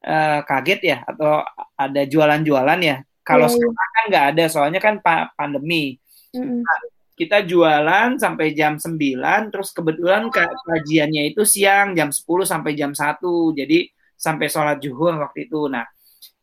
[0.06, 1.42] uh, kaget ya atau
[1.74, 2.98] ada jualan-jualan ya.
[3.26, 3.54] Kalau iya.
[3.56, 5.98] sekarang kan nggak ada soalnya kan pa pandemi.
[6.36, 6.60] Mm -hmm.
[6.62, 6.80] nah,
[7.16, 9.00] kita jualan sampai jam 9
[9.48, 13.24] terus kebetulan kajiannya itu siang jam 10 sampai jam 1
[13.56, 15.68] jadi sampai sholat zuhur waktu itu.
[15.70, 15.86] Nah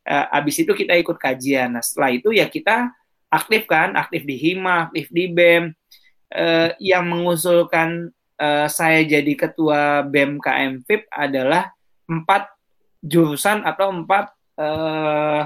[0.08, 1.76] uh, abis itu kita ikut kajian.
[1.76, 2.92] Nah setelah itu ya kita
[3.32, 5.72] aktif kan aktif di hima aktif di bem
[6.36, 11.72] uh, yang mengusulkan uh, saya jadi ketua bem KM VIP adalah
[12.08, 12.52] empat
[13.02, 14.30] jurusan atau empat
[14.60, 15.42] uh,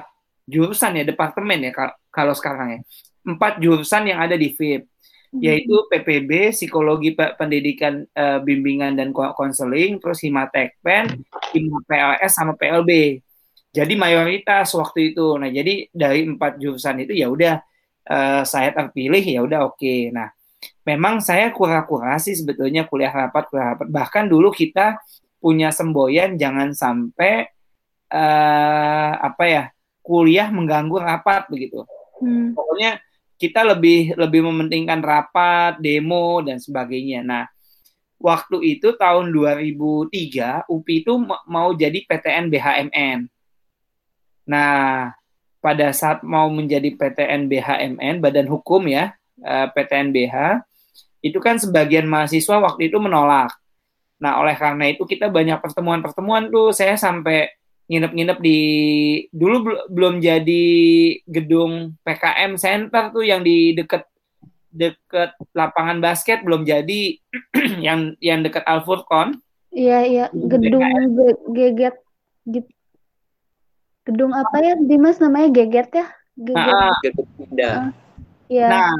[0.46, 1.72] jurusan ya departemen ya
[2.10, 2.80] kalau sekarang ya.
[3.26, 4.86] Empat jurusan yang ada di hmm.
[5.42, 13.20] Yaitu PPB psikologi pendidikan uh, bimbingan dan konseling terus Himatekpen, Hima PLS sama PLB
[13.72, 17.60] jadi mayoritas waktu itu nah jadi dari empat jurusan itu ya udah
[18.08, 20.08] uh, saya terpilih ya udah oke okay.
[20.08, 20.32] nah
[20.88, 24.96] memang saya kura-kura sih sebetulnya kuliah rapat kuliah rapat bahkan dulu kita
[25.36, 27.46] punya semboyan jangan sampai
[28.10, 29.64] uh, apa ya
[30.06, 31.82] kuliah mengganggu rapat begitu.
[32.22, 32.54] Hmm.
[32.54, 33.02] Pokoknya
[33.36, 37.20] kita lebih lebih mementingkan rapat, demo dan sebagainya.
[37.20, 37.44] Nah,
[38.16, 41.12] waktu itu tahun 2003 UPI itu
[41.48, 43.18] mau jadi PTN BHMN.
[44.48, 45.12] Nah,
[45.60, 50.62] pada saat mau menjadi PTN BHMN, Badan Hukum ya, eh, PTN BH,
[51.20, 53.50] itu kan sebagian mahasiswa waktu itu menolak.
[54.22, 57.52] Nah, oleh karena itu kita banyak pertemuan-pertemuan tuh, saya sampai
[57.86, 58.60] nginep-nginep di
[59.30, 60.66] dulu bel belum jadi
[61.26, 64.06] gedung PKM Center tuh yang di deket
[64.74, 67.16] deket lapangan basket belum jadi
[67.86, 69.38] yang yang deket Alfurkon.
[69.70, 70.82] Iya iya gedung
[71.54, 71.96] geget
[72.46, 72.70] gitu.
[74.06, 76.06] Gedung apa ya Dimas namanya geget ya?
[76.38, 76.54] Geget.
[76.54, 77.86] Nah, uh,
[78.46, 78.66] iya.
[78.70, 78.94] Nah,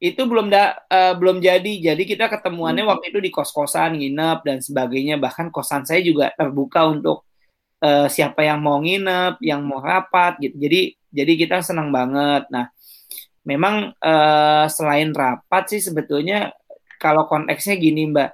[0.00, 1.92] itu belum da, uh, belum jadi.
[1.92, 2.92] Jadi kita ketemuannya hmm.
[2.96, 5.20] waktu itu di kos-kosan, nginep dan sebagainya.
[5.20, 7.27] Bahkan kosan saya juga terbuka untuk
[7.82, 10.56] uh, siapa yang mau nginep, yang mau rapat gitu.
[10.58, 12.46] Jadi jadi kita senang banget.
[12.52, 12.68] Nah,
[13.46, 16.52] memang uh, selain rapat sih sebetulnya
[17.00, 18.30] kalau konteksnya gini Mbak,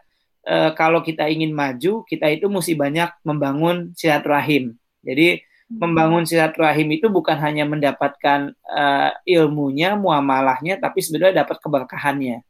[0.49, 4.75] uh, kalau kita ingin maju, kita itu mesti banyak membangun silaturahim.
[5.05, 5.79] Jadi hmm.
[5.79, 12.41] membangun silaturahim itu bukan hanya mendapatkan uh, ilmunya, muamalahnya, tapi sebenarnya dapat keberkahannya.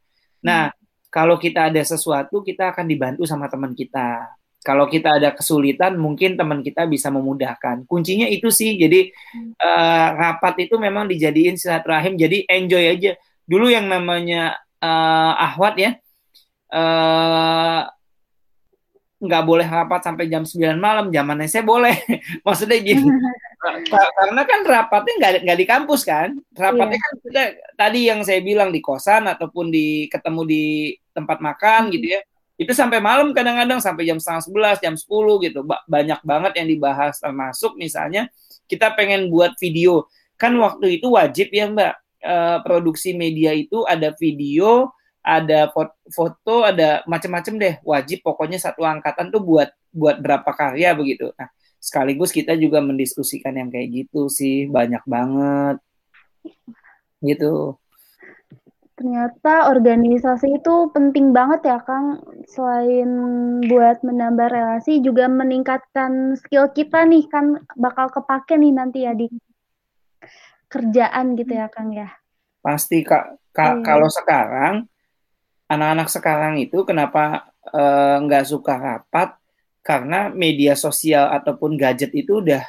[0.41, 1.11] Nah, hmm.
[1.11, 4.31] kalau kita ada sesuatu, kita akan dibantu sama teman kita
[4.65, 7.85] kalau kita ada kesulitan mungkin teman kita bisa memudahkan.
[7.85, 9.13] Kuncinya itu sih jadi
[9.61, 13.13] uh, rapat itu memang dijadiin silaturahim jadi enjoy aja.
[13.45, 15.91] Dulu yang namanya uh, ahwat ya
[16.73, 17.85] uh,
[19.21, 22.01] nggak boleh rapat sampai jam 9 malam zamannya saya boleh.
[22.49, 23.05] Maksudnya gini
[24.19, 26.41] karena kan rapatnya nggak nggak di kampus kan?
[26.57, 27.05] Rapatnya yeah.
[27.05, 27.43] kan kita
[27.77, 30.65] tadi yang saya bilang di kosan ataupun di ketemu di
[31.13, 35.67] tempat makan gitu ya itu sampai malam kadang-kadang sampai jam setengah sebelas jam sepuluh gitu.
[35.67, 38.31] Banyak banget yang dibahas termasuk misalnya
[38.71, 40.07] kita pengen buat video.
[40.39, 41.95] Kan waktu itu wajib ya mbak.
[42.25, 44.89] E, produksi media itu ada video
[45.21, 45.69] ada
[46.09, 47.75] foto ada macam-macam deh.
[47.83, 51.35] Wajib pokoknya satu angkatan tuh buat buat berapa karya begitu.
[51.35, 51.51] Nah
[51.83, 54.71] sekaligus kita juga mendiskusikan yang kayak gitu sih.
[54.71, 55.83] Banyak banget.
[57.19, 57.75] Gitu.
[58.95, 62.23] Ternyata organisasi itu penting banget ya, Kang.
[62.49, 63.11] Selain
[63.65, 69.31] buat menambah relasi, juga meningkatkan skill kita nih, kan bakal kepake nih nanti ya di
[70.69, 72.09] kerjaan gitu ya, Kang ya.
[72.61, 73.41] Pasti Kak.
[73.55, 73.87] Ka iya.
[73.87, 74.75] Kalau sekarang
[75.71, 79.39] anak-anak sekarang itu kenapa eh, nggak uh, suka rapat?
[79.85, 82.65] Karena media sosial ataupun gadget itu udah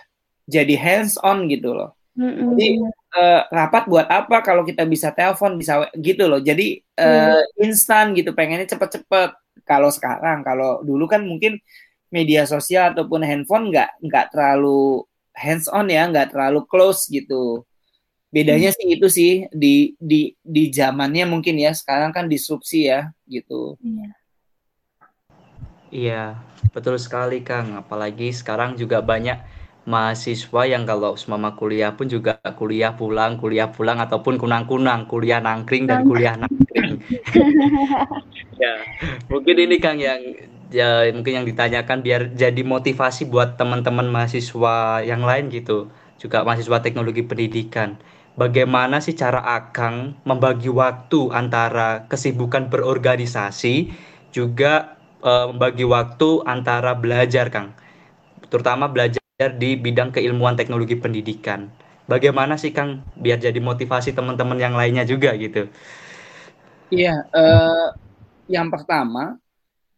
[0.45, 1.95] jadi hands on gitu loh.
[2.15, 2.47] Mm -hmm.
[2.53, 2.67] Jadi
[3.15, 7.63] uh, rapat buat apa kalau kita bisa telepon bisa gitu loh jadi uh, hmm.
[7.65, 9.31] instan gitu pengennya cepet-cepet
[9.65, 11.59] kalau sekarang kalau dulu kan mungkin
[12.13, 15.03] media sosial ataupun handphone nggak nggak terlalu
[15.35, 17.67] hands on ya nggak terlalu close gitu.
[18.31, 18.77] Bedanya hmm.
[18.77, 23.75] sih itu sih di di di zamannya mungkin ya sekarang kan disrupsi ya gitu.
[23.83, 24.09] Iya.
[25.95, 26.23] Iya
[26.75, 27.75] betul sekali kang.
[27.79, 29.39] Apalagi sekarang juga banyak
[29.85, 35.85] mahasiswa yang kalau semama kuliah pun juga kuliah pulang, kuliah pulang ataupun kunang-kunang, kuliah nangkring
[35.85, 36.97] dan kuliah nangkring.
[38.61, 38.73] ya,
[39.29, 40.19] mungkin ini Kang yang
[40.73, 46.81] ya mungkin yang ditanyakan biar jadi motivasi buat teman-teman mahasiswa yang lain gitu, juga mahasiswa
[46.81, 48.01] teknologi pendidikan.
[48.35, 53.95] Bagaimana sih cara Akang membagi waktu antara kesibukan berorganisasi
[54.35, 57.71] juga e, membagi waktu antara belajar, Kang?
[58.51, 61.67] Terutama belajar di bidang keilmuan teknologi pendidikan.
[62.07, 65.67] Bagaimana sih Kang biar jadi motivasi teman-teman yang lainnya juga gitu?
[66.87, 67.91] Iya, uh,
[68.47, 69.35] yang pertama,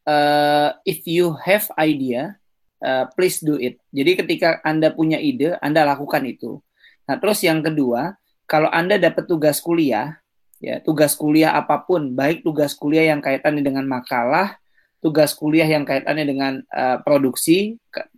[0.09, 2.33] uh, if you have idea,
[2.81, 3.77] uh, please do it.
[3.93, 6.57] Jadi ketika Anda punya ide, Anda lakukan itu.
[7.05, 8.17] Nah, terus yang kedua,
[8.49, 10.17] kalau Anda dapat tugas kuliah,
[10.57, 14.57] ya tugas kuliah apa pun baik tugas kuliah yang kaitannya dengan makalah
[14.97, 17.77] tugas kuliah yang kaitannya dengan uh, produksi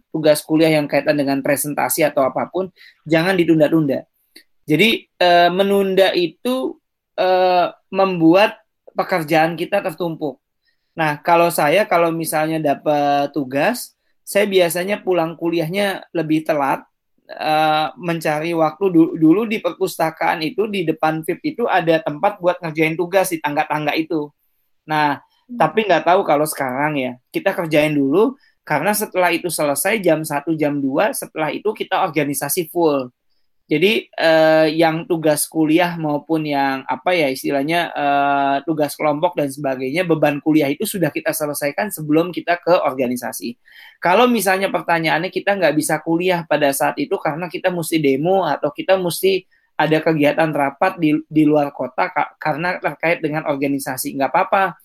[0.10, 2.70] tugas kuliah yang kaitan dengan presentasi atau apa pun
[3.06, 4.06] jangan ditunda-tunda
[4.66, 6.78] jadi uh, menunda itu
[7.18, 8.60] uh, membuat
[8.94, 10.42] pekerjaan kita tertumpuk
[10.94, 13.96] nah kalau saya kalau misalnya dapat tugas
[14.26, 16.86] saya biasanya pulang kuliahnya lebih telat
[17.34, 22.58] uh, mencari waktu dulu, dulu di perpustakaan itu di depan VIP itu ada tempat buat
[22.62, 24.30] ngerjain tugas di tangga-tangga itu.
[24.90, 25.58] Nah, hmm.
[25.58, 27.12] tapi nggak tahu kalau sekarang ya.
[27.30, 28.34] Kita kerjain dulu
[28.70, 33.10] karena setelah itu selesai jam 1 jam 2, setelah itu kita organisasi full.
[33.66, 40.06] Jadi eh, yang tugas kuliah maupun yang apa ya istilahnya eh, tugas kelompok dan sebagainya
[40.06, 43.58] beban kuliah itu sudah kita selesaikan sebelum kita ke organisasi.
[43.98, 48.70] Kalau misalnya pertanyaannya kita nggak bisa kuliah pada saat itu karena kita mesti demo atau
[48.70, 49.50] kita mesti
[49.82, 54.78] ada kegiatan rapat di di luar kota karena terkait dengan organisasi nggak apa-apa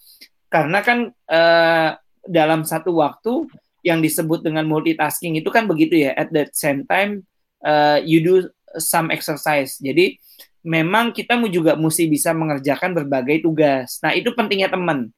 [0.49, 1.91] karena kan eh,
[2.25, 3.49] dalam satu waktu
[3.85, 7.23] yang disebut dengan multitasking itu kan begitu ya at the same time
[7.61, 9.79] uh, you do some exercise.
[9.79, 10.19] Jadi
[10.65, 14.01] memang kita juga mesti bisa mengerjakan berbagai tugas.
[14.01, 15.13] Nah, itu pentingnya teman.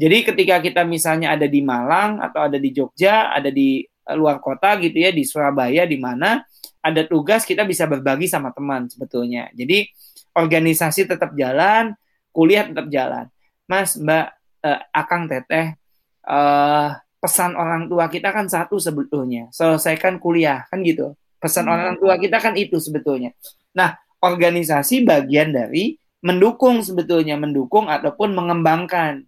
[0.00, 4.40] Jadi ketika kita misalnya ada di Malang atau ada di Jogja, ada di eh, luar
[4.40, 6.40] kota gitu ya, di Surabaya di mana
[6.80, 9.52] ada tugas kita bisa berbagi sama teman sebetulnya.
[9.52, 9.84] Jadi
[10.32, 11.92] organisasi tetap jalan,
[12.32, 13.28] kuliah tetap jalan.
[13.68, 14.26] Mas, Mbak,
[14.64, 15.76] eh, Akang Teteh,
[16.24, 16.88] eh,
[17.20, 21.12] pesan orang tua kita kan satu sebetulnya, selesaikan kuliah kan gitu.
[21.36, 21.74] Pesan hmm.
[21.76, 23.36] orang tua kita kan itu sebetulnya.
[23.76, 29.24] Nah, organisasi bagian dari mendukung sebetulnya, mendukung ataupun mengembangkan.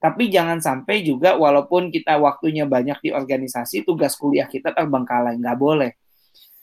[0.00, 5.58] Tapi jangan sampai juga walaupun kita waktunya banyak di organisasi, tugas kuliah kita terbengkalai, nggak
[5.60, 5.92] boleh.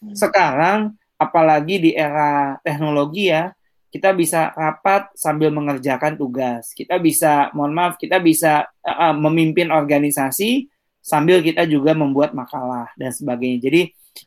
[0.02, 0.14] Hmm.
[0.14, 0.80] Sekarang,
[1.18, 3.54] apalagi di era teknologi ya,
[3.88, 6.76] kita bisa rapat sambil mengerjakan tugas.
[6.76, 10.68] Kita bisa, mohon maaf, kita bisa uh, memimpin organisasi
[11.00, 13.72] sambil kita juga membuat makalah dan sebagainya.
[13.72, 13.82] Jadi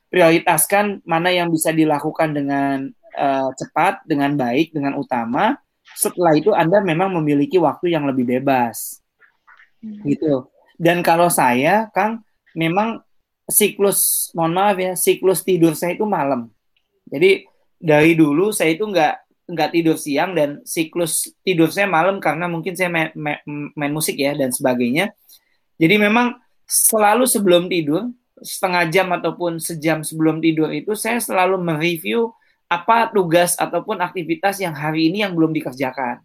[0.08, 2.88] prioritaskan mana yang bisa dilakukan dengan
[3.20, 5.60] uh, cepat, dengan baik, dengan utama.
[5.92, 9.04] Setelah itu Anda memang memiliki waktu yang lebih bebas.
[9.84, 10.00] Hmm.
[10.08, 10.48] Gitu.
[10.80, 12.24] Dan kalau saya, Kang,
[12.56, 13.04] memang
[13.44, 16.48] siklus, mohon maaf ya, siklus tidur saya itu malam.
[17.10, 17.44] Jadi
[17.76, 22.78] dari dulu saya itu nggak nggak tidur siang dan siklus tidur saya malam karena mungkin
[22.78, 23.42] saya main, main,
[23.74, 25.10] main musik ya dan sebagainya.
[25.80, 26.38] Jadi memang
[26.70, 32.32] selalu sebelum tidur setengah jam ataupun sejam sebelum tidur itu saya selalu mereview
[32.70, 36.22] apa tugas ataupun aktivitas yang hari ini yang belum dikerjakan.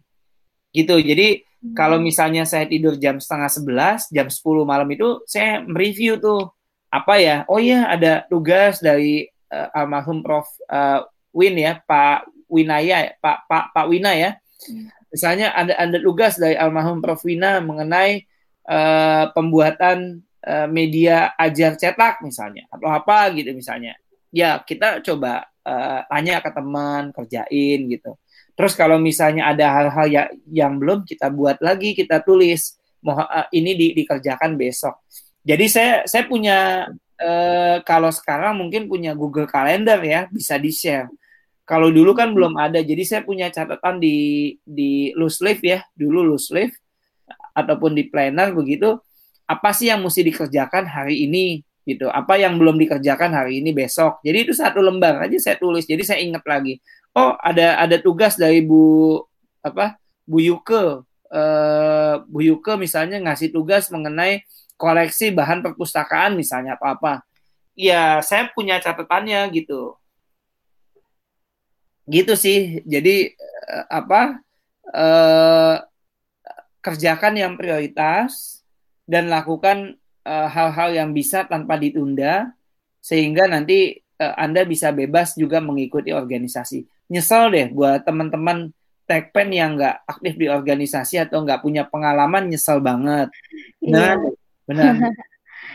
[0.70, 0.94] Gitu.
[1.02, 1.74] Jadi hmm.
[1.74, 6.54] kalau misalnya saya tidur jam setengah sebelas, jam sepuluh malam itu saya mereview tuh
[6.88, 7.36] apa ya?
[7.50, 11.02] Oh iya ada tugas dari uh, almarhum Prof uh,
[11.34, 14.38] Win ya, Pak Winaya, Pak Pak Pak Wina ya.
[14.66, 14.88] Hmm.
[15.10, 17.22] Misalnya ada ada tugas dari almarhum Prof.
[17.22, 18.26] Wina mengenai
[18.68, 23.98] uh, pembuatan Eh, media ajar cetak misalnya atau apa gitu misalnya.
[24.30, 28.14] Ya kita coba uh, tanya ke teman kerjain gitu.
[28.54, 33.74] Terus kalau misalnya ada hal-hal ya, yang belum kita buat lagi kita tulis uh, ini
[33.74, 35.02] di, dikerjakan besok.
[35.42, 36.86] Jadi saya saya punya
[37.18, 41.10] uh, kalau sekarang mungkin punya Google Calendar ya bisa di share
[41.66, 46.22] kalau dulu kan belum ada jadi saya punya catatan di di loose leaf ya dulu
[46.22, 46.72] loose leaf
[47.52, 48.96] ataupun di planner begitu
[49.46, 52.10] apa sih yang mesti dikerjakan hari ini gitu.
[52.10, 54.18] Apa yang belum dikerjakan hari ini besok.
[54.26, 56.82] Jadi itu satu lembar aja saya tulis jadi saya ingat lagi.
[57.14, 59.22] Oh ada ada tugas dari Bu
[59.62, 61.06] apa Bu Yuke.
[61.26, 64.42] Uh, Bu Yuke misalnya ngasih tugas mengenai
[64.76, 67.12] koleksi bahan perpustakaan misalnya apa apa.
[67.78, 69.94] Ya saya punya catatannya gitu
[72.06, 73.34] gitu sih jadi
[73.70, 74.22] uh, apa
[74.94, 75.76] uh,
[76.86, 78.62] kerjakan yang prioritas
[79.06, 82.54] dan lakukan eh, hal-hal uh, yang bisa tanpa ditunda
[83.02, 86.86] sehingga nanti uh, Anda bisa bebas juga mengikuti organisasi.
[87.10, 88.70] Nyesel deh buat teman-teman
[89.06, 93.30] Tekpen yang nggak aktif di organisasi atau nggak punya pengalaman nyesel banget.
[93.78, 94.18] Iya.
[94.66, 94.94] benar.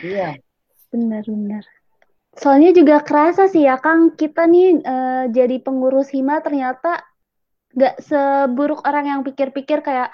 [0.04, 0.28] iya.
[0.92, 1.64] Benar-benar.
[2.32, 7.04] Soalnya juga kerasa sih ya Kang, kita nih uh, jadi pengurus hima ternyata
[7.76, 10.12] nggak seburuk orang yang pikir-pikir kayak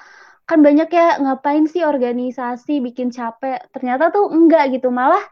[0.48, 3.62] kan banyak ya ngapain sih organisasi bikin capek?
[3.70, 4.88] Ternyata tuh enggak gitu.
[4.90, 5.22] Malah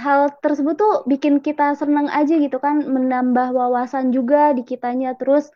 [0.00, 5.14] hal tersebut tuh bikin kita seneng aja gitu kan menambah wawasan juga di kitanya.
[5.14, 5.52] Terus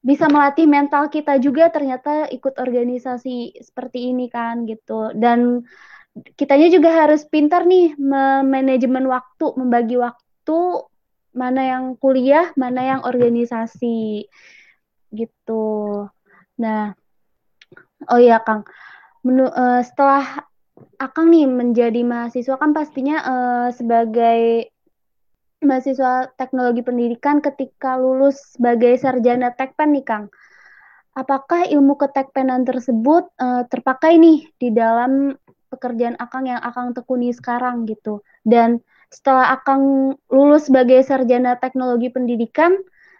[0.00, 5.10] bisa melatih mental kita juga ternyata ikut organisasi seperti ini kan gitu.
[5.12, 5.66] Dan
[6.38, 7.94] kitanya juga harus pintar nih
[8.42, 10.58] manajemen waktu membagi waktu
[11.36, 14.26] mana yang kuliah mana yang organisasi
[15.12, 15.66] gitu.
[16.58, 16.92] Nah,
[18.10, 18.66] oh iya Kang,
[19.24, 20.44] Menu, uh, setelah
[20.98, 24.70] Akang nih menjadi mahasiswa kan pastinya uh, sebagai
[25.58, 30.24] mahasiswa teknologi pendidikan ketika lulus sebagai sarjana tekpen nih Kang.
[31.18, 35.34] Apakah ilmu ketekpenan tersebut uh, terpakai nih di dalam
[35.68, 38.24] pekerjaan Akang yang Akang tekuni sekarang gitu?
[38.42, 42.76] Dan setelah Akang lulus sebagai sarjana teknologi pendidikan,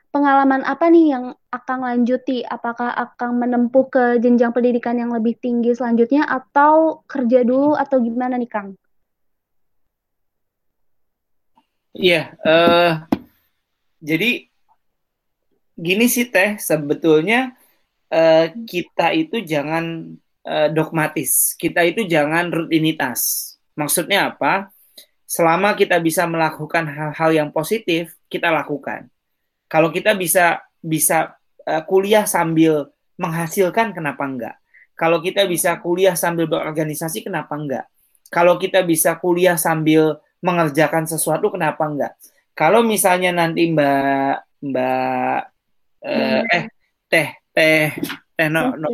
[0.09, 2.45] pengalaman apa nih yang akan lanjuti?
[2.45, 8.37] Apakah akan menempuh ke jenjang pendidikan yang lebih tinggi selanjutnya atau kerja dulu atau gimana
[8.37, 8.77] nih Kang?
[11.99, 13.11] Iya, uh,
[13.99, 14.47] jadi
[15.75, 17.59] gini sih Teh, sebetulnya
[18.13, 20.15] uh, kita itu jangan
[20.49, 23.53] uh, dogmatis, kita itu jangan rutinitas.
[23.77, 24.73] Maksudnya apa?
[25.29, 29.13] Selama kita bisa melakukan hal-hal yang positif, kita lakukan
[29.69, 31.37] kalau kita bisa bisa
[31.69, 32.89] uh, kuliah sambil
[33.21, 34.57] menghasilkan kenapa enggak?
[34.97, 37.87] Kalau kita bisa kuliah sambil berorganisasi kenapa enggak?
[38.33, 42.13] Kalau kita bisa kuliah sambil mengerjakan sesuatu kenapa enggak?
[42.57, 45.39] Kalau misalnya nanti Mbak Mbak
[46.03, 46.65] uh, eh
[47.07, 47.87] teh teh
[48.35, 48.89] teh no, no,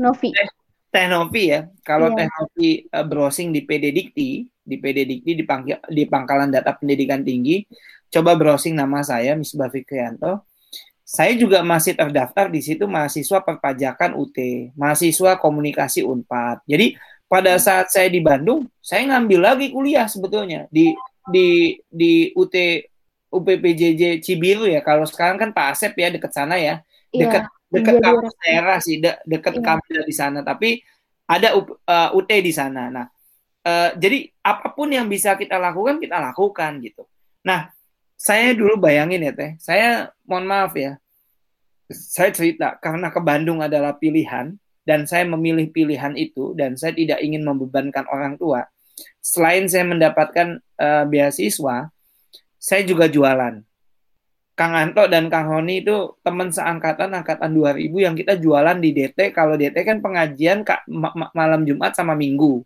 [0.00, 0.48] Novi teh,
[0.90, 1.70] teh Novi ya.
[1.86, 2.26] Kalau yeah.
[2.26, 6.74] teh Novi uh, browsing di PD Dikti, di PD Dikti di, pangkal, di pangkalan data
[6.76, 7.64] pendidikan tinggi,
[8.10, 10.44] coba browsing nama saya Misbah Fikrianto.
[11.06, 14.36] Saya juga masih terdaftar di situ mahasiswa perpajakan UT,
[14.78, 16.62] mahasiswa komunikasi Unpad.
[16.70, 16.94] Jadi
[17.26, 20.94] pada saat saya di Bandung, saya ngambil lagi kuliah sebetulnya di
[21.26, 22.54] di di UT
[23.30, 24.82] UPPJJ Cibiru ya.
[24.82, 28.98] Kalau sekarang kan Pak Asep ya dekat sana ya, dekat iya, dekat kampus daerah sih,
[28.98, 29.64] de, dekat iya.
[29.64, 30.42] kampus di sana.
[30.42, 30.82] Tapi
[31.30, 32.90] ada uh, UT di sana.
[32.90, 33.06] Nah,
[33.64, 37.06] uh, jadi apa pun yang bisa kita lakukan kita lakukan gitu.
[37.46, 37.70] Nah,
[38.18, 41.00] saya dulu bayangin ya teh, saya mohon maaf ya,
[41.88, 47.22] saya cerita karena ke Bandung adalah pilihan dan saya memilih pilihan itu dan saya tidak
[47.22, 48.66] ingin membebankan orang tua.
[49.22, 51.88] Selain saya mendapatkan uh, beasiswa,
[52.60, 53.64] saya juga jualan.
[54.60, 59.32] Kang Anto dan Kang Honi itu teman seangkatan angkatan 2000 yang kita jualan di DT.
[59.32, 60.68] Kalau DT kan pengajian
[61.32, 62.60] malam Jumat sama Minggu.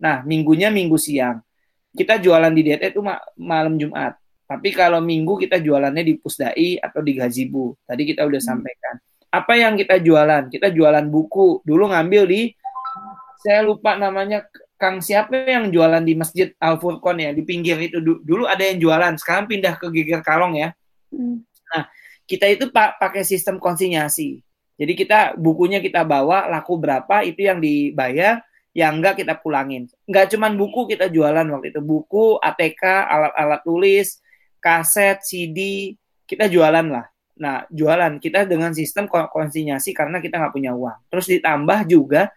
[0.00, 1.44] Nah, minggunya minggu siang.
[1.92, 3.04] Kita jualan di DT itu
[3.36, 4.16] malam Jumat.
[4.48, 7.76] Tapi kalau minggu kita jualannya di Pusdai atau di Gazibu.
[7.84, 8.48] Tadi kita udah hmm.
[8.48, 8.94] sampaikan.
[9.28, 10.48] Apa yang kita jualan?
[10.48, 11.60] Kita jualan buku.
[11.68, 12.48] Dulu ngambil di
[13.44, 14.48] saya lupa namanya
[14.80, 18.80] Kang siapa yang jualan di Masjid Al Furqon ya di pinggir itu dulu ada yang
[18.80, 19.20] jualan.
[19.20, 20.72] Sekarang pindah ke Geger Kalong ya.
[21.12, 21.42] Hmm.
[21.72, 21.84] Nah,
[22.26, 24.42] kita itu pak pakai sistem konsinyasi.
[24.76, 28.44] Jadi kita bukunya kita bawa laku berapa itu yang dibayar
[28.76, 29.88] yang enggak kita pulangin.
[30.04, 34.20] Enggak cuman buku kita jualan waktu itu, buku, ATK, alat-alat tulis,
[34.60, 35.92] kaset, CD,
[36.28, 37.08] kita jualan lah.
[37.40, 41.08] Nah, jualan kita dengan sistem konsinyasi karena kita nggak punya uang.
[41.08, 42.28] Terus ditambah juga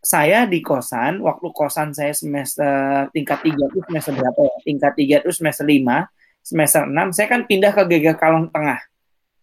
[0.00, 4.56] saya di kosan, waktu kosan saya semester tingkat 3 itu semester berapa ya?
[4.64, 6.08] Tingkat 3 itu semester 5,
[6.50, 8.82] semester 6, saya kan pindah ke Geger Kalong Tengah.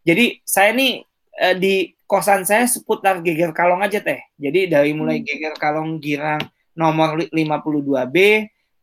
[0.04, 1.08] Jadi saya nih
[1.40, 4.20] eh, di kosan saya seputar Geger Kalong aja teh.
[4.36, 5.26] Jadi dari mulai hmm.
[5.26, 6.44] Geger Kalong Girang
[6.76, 8.18] nomor 52B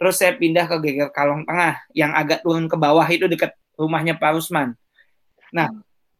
[0.04, 4.18] Terus saya pindah ke Geger Kalong Tengah yang agak turun ke bawah itu dekat rumahnya
[4.18, 4.74] Pak Rusman.
[5.54, 5.70] Nah,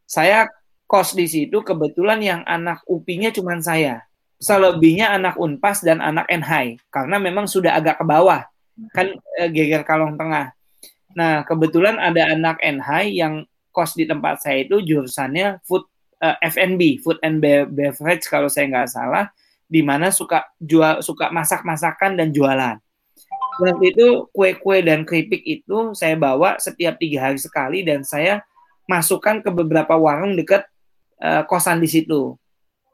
[0.06, 0.46] saya
[0.86, 4.06] kos di situ kebetulan yang anak UPI-nya cuma saya.
[4.38, 8.46] Selebihnya anak Unpas dan anak NHI karena memang sudah agak ke bawah.
[8.94, 10.54] Kan eh, Geger Kalong Tengah.
[11.14, 13.34] Nah, kebetulan ada anak NHI yang
[13.74, 15.86] kos di tempat saya itu jurusannya food
[16.22, 19.30] uh, eh, F&B, food and beverage kalau saya nggak salah,
[19.66, 22.78] di mana suka jual suka masak-masakan dan jualan
[23.60, 28.42] waktu itu kue-kue dan keripik itu saya bawa setiap tiga hari sekali dan saya
[28.90, 30.66] masukkan ke beberapa warung dekat
[31.22, 32.34] uh, kosan di situ.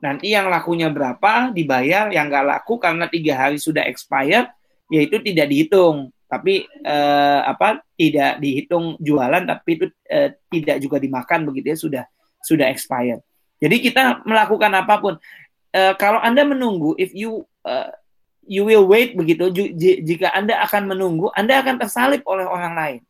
[0.01, 4.49] Nanti yang lakunya berapa dibayar, yang nggak laku karena tiga hari sudah expired,
[4.89, 6.09] yaitu tidak dihitung.
[6.31, 12.05] Tapi uh, apa tidak dihitung jualan, tapi itu uh, tidak juga dimakan begitu ya sudah
[12.39, 13.19] sudah expired.
[13.59, 15.15] Jadi kita melakukan apa pun.
[15.71, 17.91] Uh, kalau anda menunggu, if you uh,
[18.51, 19.47] you will wait begitu
[20.03, 23.01] jika anda akan menunggu anda akan tersalip oleh orang lain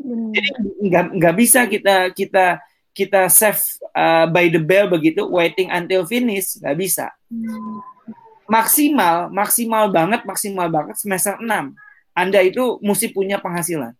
[0.00, 0.32] hmm.
[0.32, 0.48] jadi
[0.80, 2.44] nggak nggak bisa kita kita
[2.96, 3.60] kita save
[3.92, 7.84] uh, by the bell begitu waiting until finish nggak bisa hmm.
[8.48, 11.44] maksimal maksimal banget maksimal banget semester 6
[12.20, 13.96] anda itu mesti punya penghasilan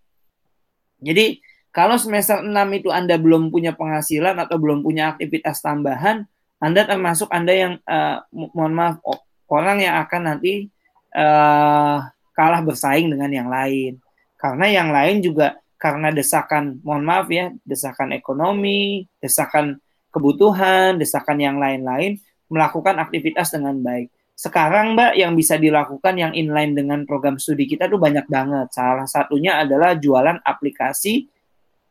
[1.00, 1.40] jadi
[1.72, 6.28] kalau semester 6 itu anda belum punya penghasilan atau belum punya aktivitas tambahan
[6.60, 9.00] anda termasuk anda yang uh, mohon maaf
[9.48, 10.68] orang yang akan nanti
[11.16, 12.04] uh,
[12.36, 13.98] kalah bersaing dengan yang lain.
[14.38, 19.76] Karena yang lain juga karena desakan, mohon maaf ya, desakan ekonomi, desakan
[20.14, 22.16] kebutuhan, desakan yang lain-lain,
[22.48, 24.08] melakukan aktivitas dengan baik.
[24.40, 28.72] Sekarang Mbak yang bisa dilakukan yang inline dengan program studi kita tuh banyak banget.
[28.72, 31.28] Salah satunya adalah jualan aplikasi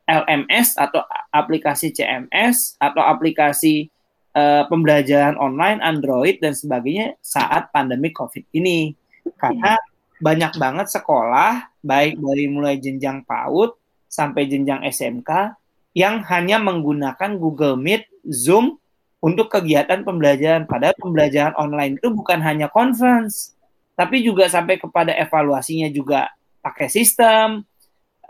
[0.10, 3.94] LMS atau aplikasi CMS atau aplikasi
[4.34, 8.98] uh, pembelajaran online Android dan sebagainya saat pandemi COVID ini.
[9.38, 9.78] Karena
[10.18, 13.78] banyak banget sekolah baik dari mulai jenjang PAUD
[14.10, 15.54] sampai jenjang SMK
[15.94, 18.82] yang hanya menggunakan Google Meet, Zoom
[19.20, 20.66] untuk kegiatan pembelajaran.
[20.66, 23.56] Padahal pembelajaran online itu bukan hanya conference,
[24.00, 26.32] tapi juga sampai kepada evaluasinya juga
[26.64, 27.64] pakai sistem,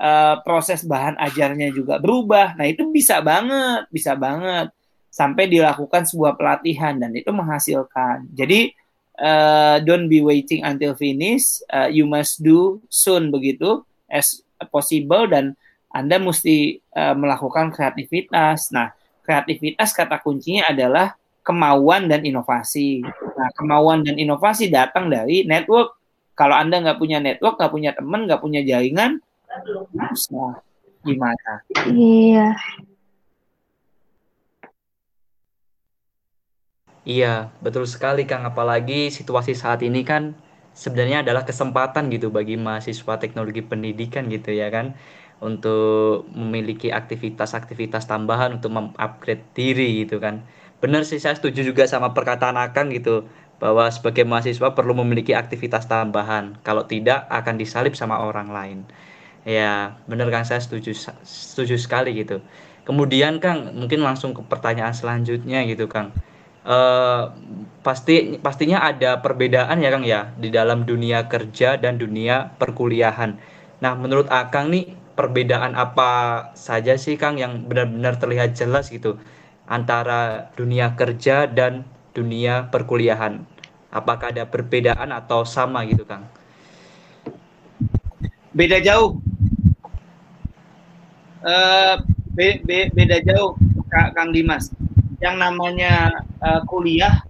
[0.02, 2.58] uh, proses bahan ajarnya juga berubah.
[2.58, 4.74] Nah, itu bisa banget, bisa banget
[5.10, 8.30] sampai dilakukan sebuah pelatihan dan itu menghasilkan.
[8.34, 8.74] Jadi
[9.20, 14.42] uh, don't be waiting until finish, uh, you must do soon begitu as
[14.74, 15.54] possible dan
[15.90, 18.70] Anda mesti uh, melakukan kreativitas.
[18.70, 18.94] Nah,
[19.30, 21.14] kreativitas kata kuncinya adalah
[21.46, 23.06] kemauan dan inovasi.
[23.06, 25.94] Nah, kemauan dan inovasi datang dari network.
[26.34, 29.22] Kalau Anda nggak punya network, nggak punya teman, nggak punya jaringan,
[30.30, 30.54] Nah,
[31.02, 31.52] gimana?
[31.90, 32.54] Iya.
[37.08, 38.46] Iya, betul sekali Kang.
[38.46, 40.38] Apalagi situasi saat ini kan
[40.78, 44.94] sebenarnya adalah kesempatan gitu bagi mahasiswa teknologi pendidikan gitu ya kan
[45.40, 50.44] untuk memiliki aktivitas-aktivitas tambahan untuk mengupgrade diri gitu kan.
[50.84, 53.28] Benar sih saya setuju juga sama perkataan Akang gitu
[53.60, 56.60] bahwa sebagai mahasiswa perlu memiliki aktivitas tambahan.
[56.64, 58.80] Kalau tidak akan disalip sama orang lain.
[59.48, 60.92] Ya, benar Kang, saya setuju
[61.24, 62.44] setuju sekali gitu.
[62.84, 66.12] Kemudian Kang, mungkin langsung ke pertanyaan selanjutnya gitu Kang.
[66.68, 67.32] Uh,
[67.88, 73.40] pasti pastinya ada perbedaan ya Kang ya di dalam dunia kerja dan dunia perkuliahan.
[73.80, 76.11] Nah, menurut Akang nih perbedaan apa
[76.55, 79.20] saja sih Kang yang benar-benar terlihat jelas gitu
[79.67, 81.84] antara dunia kerja dan
[82.15, 83.43] dunia perkuliahan?
[83.91, 86.24] Apakah ada perbedaan atau sama gitu Kang?
[88.55, 89.20] Beda jauh
[91.43, 91.99] uh,
[92.32, 93.59] be, be, beda jauh
[93.91, 94.72] Kang Dimas.
[95.20, 97.28] Yang namanya uh, kuliah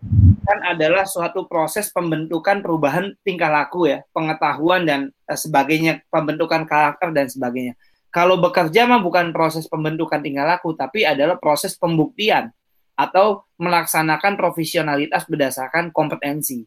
[0.50, 7.14] kan adalah suatu proses pembentukan perubahan tingkah laku ya, pengetahuan dan uh, sebagainya, pembentukan karakter
[7.14, 7.78] dan sebagainya.
[8.10, 12.50] Kalau bekerja mah bukan proses pembentukan tingkah laku, tapi adalah proses pembuktian
[12.98, 16.66] atau melaksanakan profesionalitas berdasarkan kompetensi.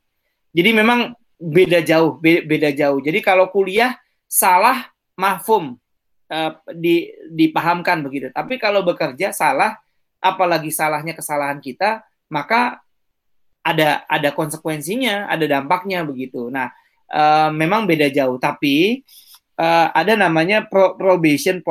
[0.55, 1.11] Jadi memang
[1.43, 3.03] beda jauh, beda jauh.
[3.03, 3.99] Jadi kalau kuliah
[4.31, 5.75] salah mafum
[6.31, 8.31] uh, di, dipahamkan begitu.
[8.31, 9.75] Tapi kalau bekerja salah,
[10.23, 12.82] apalagi salahnya kesalahan kita, maka
[13.63, 16.51] ada ada konsekuensinya, ada dampaknya begitu.
[16.51, 16.71] Nah,
[17.11, 18.37] uh, memang beda jauh.
[18.39, 19.07] Tapi
[19.59, 21.63] uh, ada namanya pro probation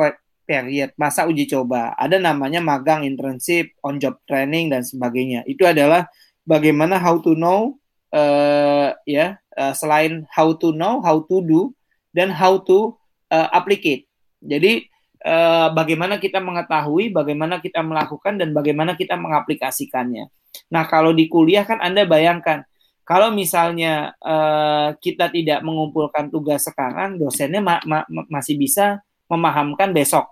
[0.42, 1.92] period, masa uji coba.
[1.94, 5.44] Ada namanya magang, internship, on job training dan sebagainya.
[5.44, 6.08] Itu adalah
[6.42, 7.78] bagaimana how to know
[8.12, 11.72] uh, ya uh, selain how to know, how to do
[12.12, 12.96] dan how to
[13.32, 14.08] uh, applicate.
[14.42, 14.91] Jadi
[15.22, 20.28] eh, bagaimana kita mengetahui, bagaimana kita melakukan dan bagaimana kita mengaplikasikannya.
[20.68, 22.66] Nah, kalau di kuliah kan Anda bayangkan
[23.02, 30.28] kalau misalnya eh, kita tidak mengumpulkan tugas sekarang, dosennya ma ma masih bisa memahamkan besok.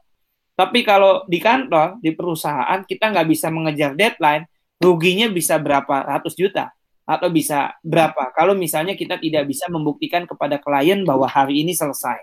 [0.55, 4.45] Tapi kalau di kantor, di perusahaan, kita nggak bisa mengejar deadline,
[4.76, 6.68] ruginya bisa berapa ratus juta
[7.09, 8.28] atau bisa berapa.
[8.36, 12.22] Kalau misalnya kita tidak bisa membuktikan kepada klien bahwa hari ini selesai.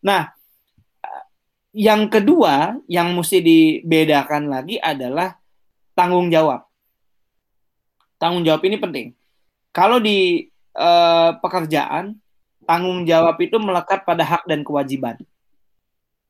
[0.00, 0.32] Nah,
[1.76, 5.36] yang kedua yang mesti dibedakan lagi adalah
[5.92, 6.64] tanggung jawab.
[8.18, 9.06] Tanggung jawab ini penting.
[9.70, 12.18] Kalau di eh, pekerjaan,
[12.68, 15.16] tanggung jawab itu melekat pada hak dan kewajiban.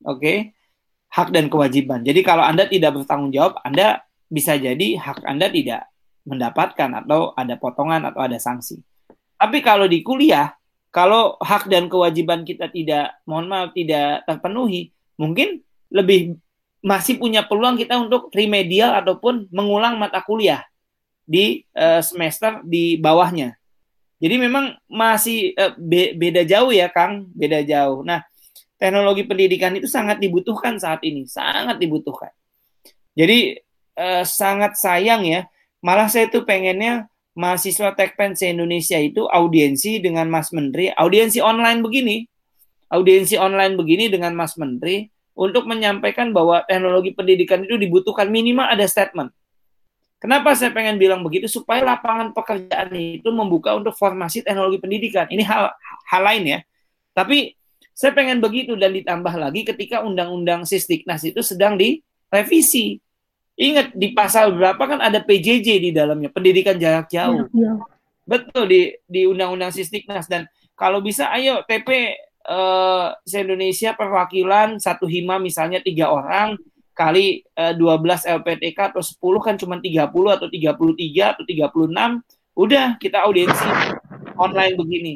[0.07, 0.39] Oke, okay?
[1.11, 2.07] hak dan kewajiban.
[2.07, 5.89] Jadi kalau Anda tidak bertanggung jawab, Anda bisa jadi hak Anda tidak
[6.29, 8.79] mendapatkan atau ada potongan atau ada sanksi.
[9.41, 10.55] Tapi kalau di kuliah,
[10.93, 15.61] kalau hak dan kewajiban kita tidak, mohon maaf, tidak terpenuhi, mungkin
[15.91, 16.39] lebih
[16.79, 20.63] masih punya peluang kita untuk remedial ataupun mengulang mata kuliah
[21.27, 23.59] di uh, semester di bawahnya.
[24.19, 28.07] Jadi memang masih uh, be beda jauh ya Kang, beda jauh.
[28.07, 28.23] Nah,
[28.79, 32.31] teknologi pendidikan itu sangat dibutuhkan saat ini, sangat dibutuhkan.
[33.19, 33.59] Jadi
[33.99, 35.51] uh, sangat sayang ya,
[35.83, 42.27] malah saya tuh pengennya mahasiswa Tekpen se-Indonesia itu audiensi dengan Mas Menteri, audiensi online begini,
[42.89, 45.09] audiensi online begini dengan Mas Menteri
[45.39, 49.31] untuk menyampaikan bahwa teknologi pendidikan itu dibutuhkan minimal ada statement.
[50.19, 51.47] Kenapa saya pengen bilang begitu?
[51.47, 55.31] Supaya lapangan pekerjaan itu membuka untuk formasi teknologi pendidikan.
[55.31, 55.71] Ini hal,
[56.11, 56.61] hal lain ya.
[57.15, 57.55] Tapi
[57.95, 62.99] saya pengen begitu dan ditambah lagi ketika Undang-Undang Sistiknas itu sedang direvisi.
[63.59, 67.47] Ingat di pasal berapa kan ada PJJ di dalamnya, pendidikan jarak jauh.
[67.51, 67.75] Ya, ya.
[68.23, 70.47] Betul di di Undang-Undang Sisdiknas dan
[70.79, 72.15] kalau bisa ayo TP
[72.49, 76.57] eh, Indonesia perwakilan satu hima misalnya tiga orang
[76.99, 83.23] kali uh, 12 LPTK atau 10 kan cuma 30 atau 33 atau 36 udah kita
[83.23, 83.71] audiensi
[84.35, 85.15] online begini.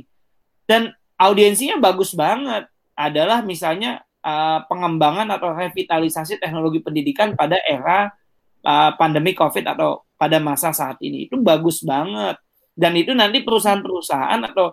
[0.62, 2.70] Dan audiensinya bagus banget.
[2.94, 8.14] Adalah misalnya uh, pengembangan atau revitalisasi teknologi pendidikan pada era
[8.62, 11.26] uh, pandemi COVID atau pada masa saat ini.
[11.26, 12.38] Itu bagus banget.
[12.78, 14.72] Dan itu nanti perusahaan-perusahaan atau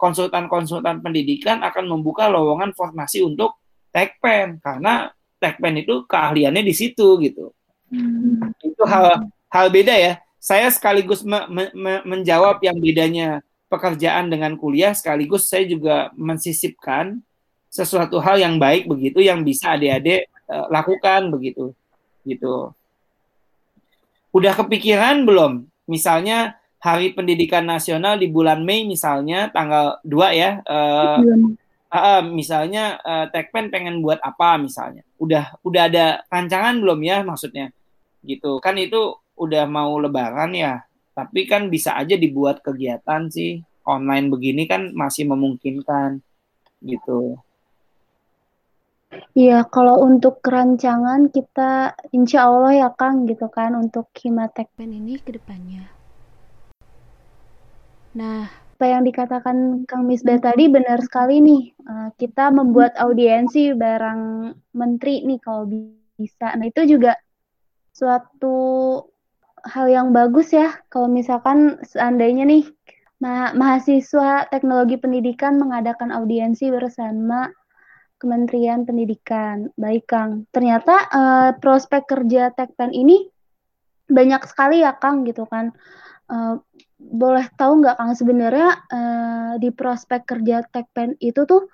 [0.00, 3.58] konsultan-konsultan pendidikan akan membuka lowongan formasi untuk
[3.94, 7.54] Tekpen karena Tekpen itu keahliannya di situ gitu
[7.92, 8.58] hmm.
[8.60, 14.54] itu hal hal beda ya saya sekaligus me, me, me, menjawab yang bedanya pekerjaan dengan
[14.54, 17.18] kuliah sekaligus saya juga mensisipkan
[17.70, 21.74] sesuatu hal yang baik begitu yang bisa adik-adik uh, lakukan begitu
[22.26, 22.74] gitu.
[24.34, 25.64] Udah kepikiran belum?
[25.86, 30.60] Misalnya Hari Pendidikan Nasional di bulan Mei misalnya tanggal 2 ya.
[30.68, 31.54] Uh,
[31.90, 35.02] uh, misalnya uh, Tekpen pengen buat apa misalnya.
[35.16, 37.72] Udah udah ada rancangan belum ya maksudnya?
[38.22, 38.60] Gitu.
[38.60, 40.84] Kan itu udah mau lebaran ya.
[41.16, 43.64] Tapi kan bisa aja dibuat kegiatan sih.
[43.86, 46.20] Online begini kan masih memungkinkan
[46.84, 47.40] gitu.
[49.32, 55.38] Iya, kalau untuk kerancangan kita insya Allah ya Kang gitu kan untuk Himatekpen ini ke
[55.38, 55.95] depannya.
[58.16, 61.62] Nah, apa yang dikatakan Kang Misbah tadi benar sekali nih.
[61.84, 65.68] Uh, kita membuat audiensi barang menteri nih kalau
[66.16, 66.56] bisa.
[66.56, 67.12] Nah, itu juga
[67.92, 68.56] suatu
[69.64, 72.64] hal yang bagus ya kalau misalkan seandainya nih
[73.18, 77.48] ma mahasiswa teknologi pendidikan mengadakan audiensi bersama
[78.16, 79.68] Kementerian Pendidikan.
[79.76, 80.48] Baik, Kang.
[80.48, 83.28] Ternyata uh, prospek kerja Tekpen ini
[84.08, 85.72] banyak sekali ya, Kang, gitu kan.
[86.28, 86.60] Uh,
[86.96, 91.68] boleh tahu nggak, Kang, sebenarnya uh, di prospek kerja Tekpen itu tuh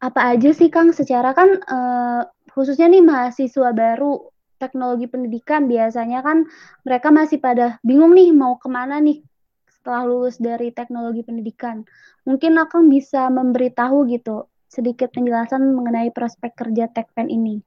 [0.00, 0.92] apa aja sih, Kang?
[0.92, 2.22] Secara kan uh,
[2.52, 6.48] khususnya nih mahasiswa baru teknologi pendidikan biasanya kan
[6.84, 9.20] mereka masih pada bingung nih mau ke mana nih
[9.68, 11.84] setelah lulus dari teknologi pendidikan.
[12.24, 17.62] Mungkin Akang bisa memberitahu gitu sedikit penjelasan mengenai prospek kerja Tekpen ini?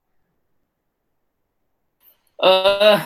[2.39, 2.99] Uh,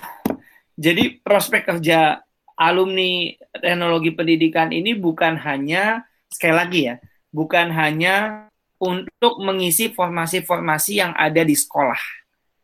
[0.80, 2.23] jadi prospek kerja
[2.56, 6.96] alumni teknologi pendidikan ini bukan hanya sekali lagi ya,
[7.30, 8.48] bukan hanya
[8.78, 12.00] untuk mengisi formasi-formasi yang ada di sekolah.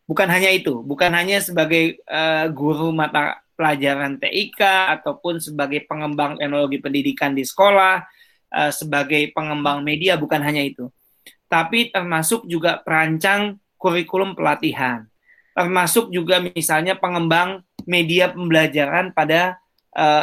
[0.09, 4.57] Bukan hanya itu, bukan hanya sebagai uh, guru mata pelajaran TIK
[4.99, 8.09] ataupun sebagai pengembang teknologi pendidikan di sekolah,
[8.49, 10.89] uh, sebagai pengembang media, bukan hanya itu
[11.49, 15.09] tapi termasuk juga perancang kurikulum pelatihan,
[15.57, 19.57] termasuk juga misalnya pengembang media pembelajaran pada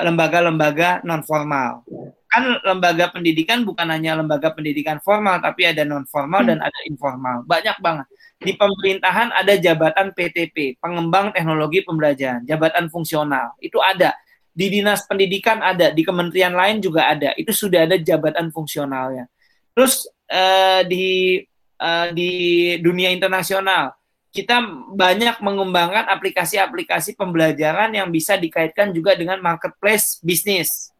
[0.04, 1.84] lembaga-lembaga non formal.
[2.26, 6.48] Kan lembaga pendidikan bukan hanya lembaga pendidikan formal, tapi ada non formal hmm.
[6.52, 7.36] dan ada informal.
[7.44, 8.06] Banyak banget.
[8.36, 13.56] Di pemerintahan ada jabatan PTP, pengembang teknologi pembelajaran, jabatan fungsional.
[13.60, 14.12] Itu ada.
[14.56, 17.36] Di dinas pendidikan ada, di kementerian lain juga ada.
[17.36, 19.28] Itu sudah ada jabatan fungsionalnya.
[19.76, 21.40] Terus uh, di
[21.80, 22.32] uh, di
[22.80, 23.92] dunia internasional
[24.36, 24.60] kita
[24.92, 30.92] banyak mengembangkan aplikasi-aplikasi pembelajaran yang bisa dikaitkan juga dengan marketplace bisnis.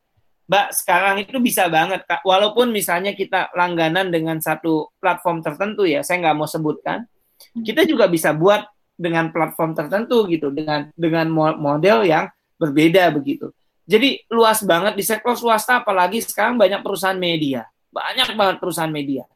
[0.48, 2.24] Mbak, sekarang itu bisa banget, Kak.
[2.24, 7.04] Walaupun misalnya kita langganan dengan satu platform tertentu ya, saya nggak mau sebutkan,
[7.60, 8.64] kita juga bisa buat
[8.96, 11.28] dengan platform tertentu gitu, dengan dengan
[11.60, 13.52] model yang berbeda begitu.
[13.84, 19.28] Jadi luas banget di sektor swasta, apalagi sekarang banyak perusahaan media, banyak banget perusahaan media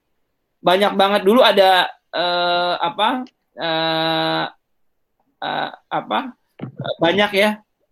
[0.61, 3.25] banyak banget dulu ada uh, apa
[3.61, 4.47] uh,
[5.93, 6.19] apa
[7.01, 7.51] banyak ya.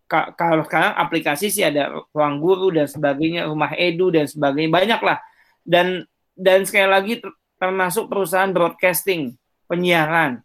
[0.08, 5.20] Kalau sekarang aplikasi sih ada ruang guru dan sebagainya rumah edu dan sebagainya banyak lah
[5.68, 7.14] dan dan sekali lagi
[7.60, 9.36] termasuk perusahaan broadcasting
[9.68, 10.40] penyiaran.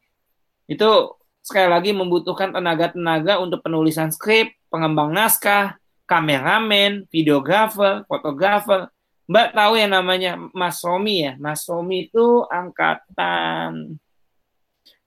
[0.67, 8.91] Itu sekali lagi membutuhkan tenaga-tenaga untuk penulisan skrip pengembang naskah kameramen videografer fotografer.
[9.31, 11.39] Mbak tahu yang namanya Mas Romi ya.
[11.39, 13.95] Mas Romi itu angkatan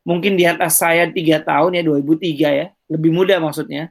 [0.06, 3.90] mungkin di atas saya tiga tahun ya 2003 ya, lebih muda maksudnya.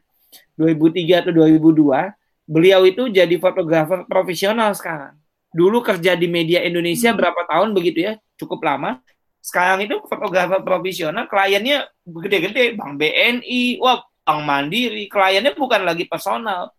[0.56, 2.16] 2003 atau 2002.
[2.48, 5.20] Beliau itu jadi fotografer profesional sekarang.
[5.52, 7.20] Dulu kerja di media Indonesia hmm.
[7.20, 9.04] berapa tahun begitu ya, cukup lama.
[9.44, 16.74] Sekarang itu fotografer profesional, kliennya gede-gede, Bank BNI, wah Bank Mandiri, kliennya bukan lagi personal,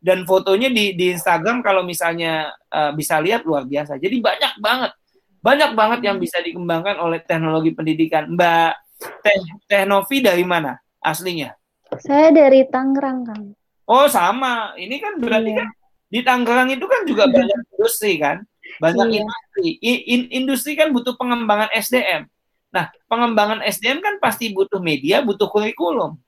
[0.00, 4.00] dan fotonya di di Instagram kalau misalnya uh, bisa lihat luar biasa.
[4.00, 4.96] Jadi banyak banget,
[5.46, 8.34] banyak banget yang bisa dikembangkan oleh teknologi pendidikan.
[8.34, 8.72] Mbak
[9.22, 9.38] Teh
[9.70, 10.74] Teh Novi dari mana?
[11.06, 11.54] aslinya?
[12.02, 13.44] Saya dari Tangerang, Kang.
[13.86, 14.74] Oh, sama.
[14.74, 15.62] Ini kan berarti iya.
[15.62, 15.68] kan
[16.10, 18.42] di Tangerang itu kan juga banyak industri kan?
[18.82, 19.22] Banyak iya.
[19.22, 19.68] industri.
[19.78, 22.26] in, industri kan butuh pengembangan SDM.
[22.74, 26.18] Nah, pengembangan SDM kan pasti butuh media, butuh kurikulum.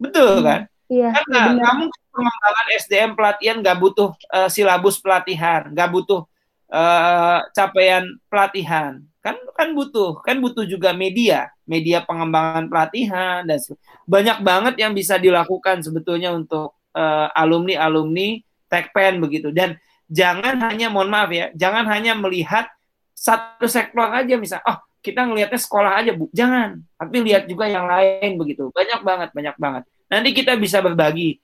[0.00, 0.46] Betul hmm.
[0.48, 0.60] kan?
[0.88, 1.08] Iya.
[1.12, 6.24] Karena iya kamu pengembangan SDM pelatihan nggak butuh uh, silabus pelatihan, nggak butuh
[6.70, 9.02] uh, capaian pelatihan.
[9.24, 13.56] Kan kan butuh, kan butuh juga media, media pengembangan pelatihan dan
[14.04, 19.48] banyak banget yang bisa dilakukan sebetulnya untuk uh, alumni-alumni Tekpen begitu.
[19.48, 19.80] Dan
[20.12, 22.68] jangan hanya mohon maaf ya, jangan hanya melihat
[23.16, 27.88] satu sektor aja misal, oh kita ngelihatnya sekolah aja bu, jangan, tapi lihat juga yang
[27.88, 28.68] lain begitu.
[28.72, 29.82] Banyak banget, banyak banget.
[30.12, 31.40] Nanti kita bisa berbagi.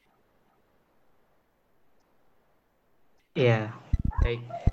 [3.32, 3.72] Iya,
[4.20, 4.69] baik.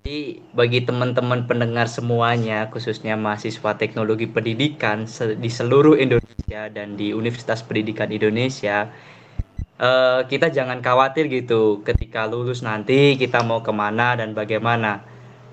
[0.00, 5.04] Jadi bagi teman-teman pendengar semuanya, khususnya mahasiswa teknologi pendidikan
[5.36, 8.88] di seluruh Indonesia dan di Universitas Pendidikan Indonesia,
[9.76, 11.84] uh, kita jangan khawatir gitu.
[11.84, 15.04] Ketika lulus nanti kita mau ke mana dan bagaimana.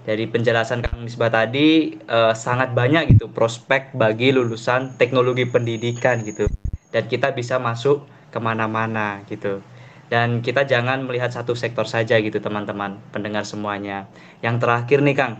[0.07, 6.47] Dari penjelasan Kang Misbah tadi uh, sangat banyak gitu prospek bagi lulusan teknologi pendidikan gitu,
[6.95, 9.59] dan kita bisa masuk ke mana-mana gitu
[10.07, 14.07] dan kita jangan melihat satu sektor saja gitu teman-teman pendengar semuanya.
[14.39, 15.33] Yang terakhir nih Kang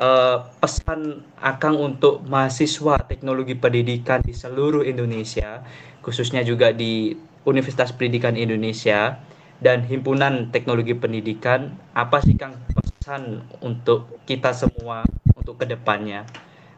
[0.00, 5.60] eh, pesan Akang untuk mahasiswa teknologi pendidikan di seluruh Indonesia
[6.00, 7.12] khususnya juga di
[7.46, 9.18] Universitas Pendidikan Indonesia
[9.58, 15.02] dan himpunan teknologi pendidikan apa sih Kang pesan untuk kita semua
[15.34, 16.26] untuk ke depannya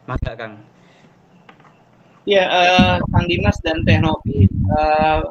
[0.09, 0.57] maka Kang?
[2.25, 5.21] Ya, uh, Kang Dimas dan Teh Novi, uh,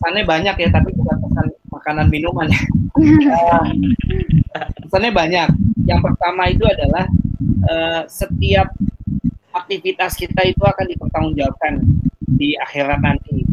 [0.00, 2.62] pesannya banyak ya, tapi bukan pesan makanan minuman ya.
[4.56, 5.48] uh, pesannya banyak.
[5.84, 7.04] Yang pertama itu adalah
[7.68, 8.72] uh, setiap
[9.52, 11.84] aktivitas kita itu akan dipertanggungjawabkan
[12.24, 13.44] di akhirat nanti.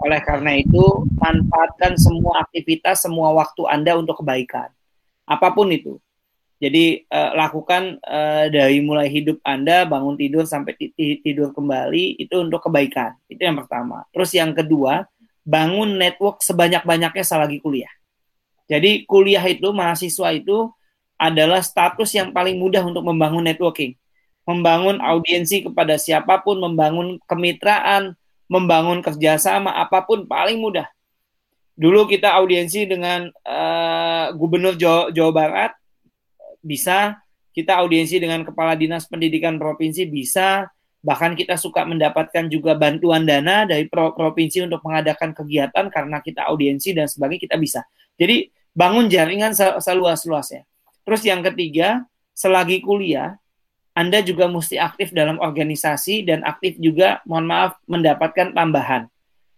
[0.00, 4.72] Oleh karena itu, manfaatkan semua aktivitas, semua waktu Anda untuk kebaikan.
[5.28, 6.00] Apa pun itu.
[6.60, 12.64] Jadi uh, lakukan uh, dari mulai hidup Anda bangun tidur sampai tidur kembali itu untuk
[12.64, 13.20] kebaikan.
[13.28, 14.08] Itu yang pertama.
[14.16, 15.04] Terus yang kedua,
[15.44, 17.90] bangun network sebanyak-banyaknya selagi kuliah.
[18.70, 20.70] Jadi kuliah itu mahasiswa itu
[21.20, 23.98] adalah status yang paling mudah untuk membangun networking.
[24.48, 28.16] Membangun audiensi kepada siapa pun, membangun kemitraan,
[28.48, 30.88] membangun kerjasama, apa pun paling mudah.
[31.76, 35.72] Dulu kita audiensi dengan uh, Gubernur Jawa, Jawa Barat,
[36.64, 37.20] bisa,
[37.52, 43.64] kita audiensi dengan kepala dinas pendidikan provinsi bisa, bahkan kita suka mendapatkan juga bantuan dana
[43.64, 47.80] dari provinsi untuk mengadakan kegiatan karena kita audiensi dan sebagainya kita bisa.
[48.20, 50.68] Jadi bangun jaringan seluas-luasnya.
[51.08, 52.04] Terus yang ketiga,
[52.36, 53.40] selagi kuliah,
[53.96, 59.08] Anda juga mesti aktif dalam organisasi dan aktif juga, mohon maaf, mendapatkan tambahan.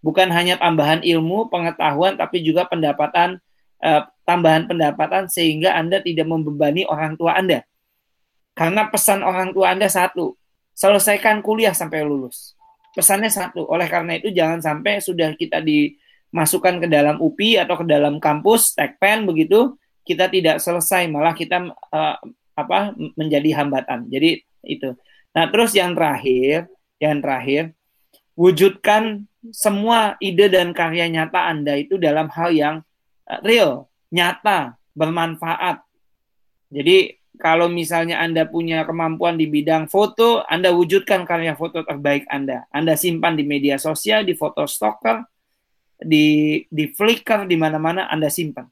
[0.02, 3.38] Bukan hanya tambahan ilmu, pengetahuan, tapi juga pendapatan
[3.82, 7.66] uh, tambahan pendapatan sehingga Anda tidak membebani orang tua Anda.
[8.54, 10.38] Karena pesan orang tua Anda satu,
[10.72, 12.56] selesaikan kuliah sampai lulus.
[12.92, 13.64] Pesannya satu.
[13.68, 18.76] Oleh karena itu jangan sampai sudah kita dimasukkan ke dalam UPI atau ke dalam kampus
[18.76, 22.16] tekpen begitu, kita tidak selesai malah kita uh,
[22.52, 24.10] apa menjadi hambatan.
[24.12, 24.92] Jadi itu.
[25.32, 26.68] Nah, terus yang terakhir,
[27.00, 27.72] yang terakhir
[28.36, 32.76] wujudkan semua ide dan karya nyata Anda itu dalam hal yang
[33.28, 35.80] uh, real, nyata, bermanfaat.
[36.72, 42.68] Jadi kalau misalnya Anda punya kemampuan di bidang foto, Anda wujudkan karya foto terbaik Anda.
[42.68, 45.24] Anda simpan di media sosial, di foto stoker,
[45.96, 48.68] di di Flickr, di mana-mana Anda simpan.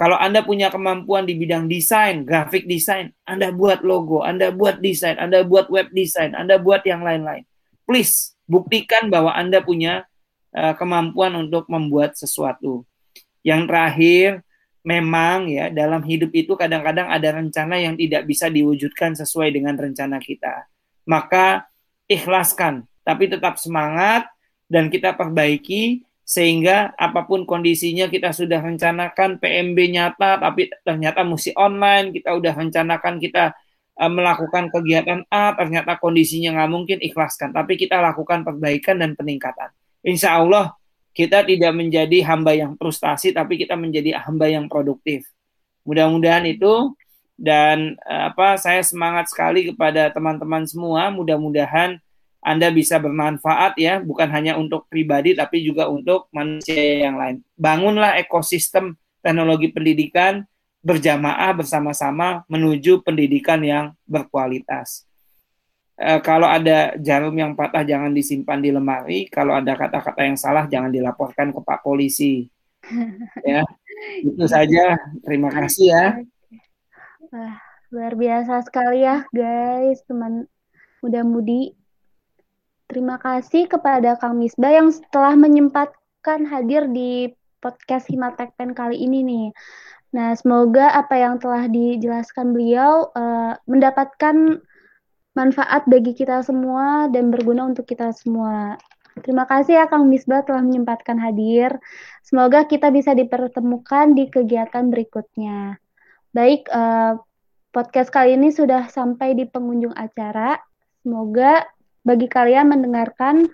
[0.00, 5.20] Kalau Anda punya kemampuan di bidang desain, grafik desain, Anda buat logo, Anda buat desain,
[5.20, 7.44] Anda buat web desain, Anda buat yang lain-lain.
[7.84, 10.08] Please buktikan bahwa Anda punya
[10.56, 12.88] uh, kemampuan untuk membuat sesuatu.
[13.44, 14.26] Yang terakhir,
[14.80, 20.16] memang ya dalam hidup itu kadang-kadang ada rencana yang tidak bisa diwujudkan sesuai dengan rencana
[20.16, 20.64] kita.
[21.04, 21.68] Maka
[22.08, 24.26] ikhlaskan, tapi tetap semangat
[24.70, 31.50] dan kita perbaiki sehingga apa pun kondisinya kita sudah rencanakan PMB nyata tapi ternyata mesti
[31.58, 33.50] online, kita udah rencanakan kita
[33.98, 39.74] uh, melakukan kegiatan A, ternyata kondisinya nggak mungkin ikhlaskan, tapi kita lakukan perbaikan dan peningkatan.
[40.06, 40.79] Insya Allah
[41.10, 45.26] kita tidak menjadi hamba yang frustasi tapi kita menjadi hamba yang produktif.
[45.82, 46.94] Mudah-mudahan itu
[47.40, 51.98] dan eh, apa saya semangat sekali kepada teman-teman semua, mudah-mudahan
[52.40, 57.44] Anda bisa bermanfaat ya, bukan hanya untuk pribadi tapi juga untuk manusia yang lain.
[57.56, 60.48] Bangunlah ekosistem teknologi pendidikan
[60.80, 65.09] berjamaah bersama-sama menuju pendidikan yang berkualitas.
[66.00, 70.64] Uh, kalau ada jarum yang patah jangan disimpan di lemari, kalau ada kata-kata yang salah
[70.66, 72.48] jangan dilaporkan ke Pak Polisi.
[73.44, 73.62] ya,
[74.24, 74.96] itu saja.
[75.20, 76.06] Terima kasih ya.
[77.30, 77.56] Wah,
[77.92, 80.48] luar biasa sekali ya, guys, teman
[81.04, 81.76] muda-mudi.
[82.90, 87.30] Terima kasih kepada Kang Misbah yang setelah menyempatkan hadir di
[87.62, 89.46] podcast Himatekpen kali ini nih.
[90.10, 94.58] Nah, semoga apa yang telah dijelaskan beliau uh, mendapatkan
[95.34, 98.74] manfaat bagi kita semua dan berguna untuk kita semua.
[99.20, 101.76] Terima kasih ya Kang Misbah telah menyempatkan hadir.
[102.24, 105.76] Semoga kita bisa dipertemukan di kegiatan berikutnya.
[106.30, 107.18] Baik, uh,
[107.74, 110.58] podcast kali ini sudah sampai di pengunjung acara.
[111.02, 111.66] Semoga
[112.06, 113.50] bagi kalian mendengarkan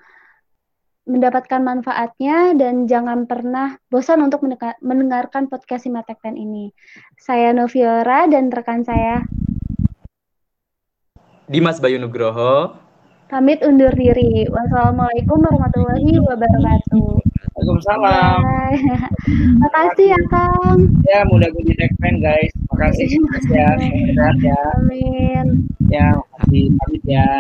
[1.07, 4.43] mendapatkan manfaatnya dan jangan pernah bosan untuk
[4.83, 6.75] mendengarkan podcast Simatekpen ini.
[7.15, 9.23] Saya Noviora dan rekan saya
[11.47, 12.75] Dimas Bayu Nugroho.
[13.31, 14.51] Pamit undur diri.
[14.51, 17.23] Wassalamualaikum warahmatullahi wabarakatuh.
[17.55, 18.39] Waalaikumsalam.
[19.23, 20.79] Terima kasih ya Kang.
[21.07, 22.51] Ya mudah jadi Tekpen guys.
[22.75, 23.71] Terima kasih ya.
[24.43, 24.59] ya.
[24.75, 25.71] Amin.
[25.87, 27.31] Ya, makasih pamit ya.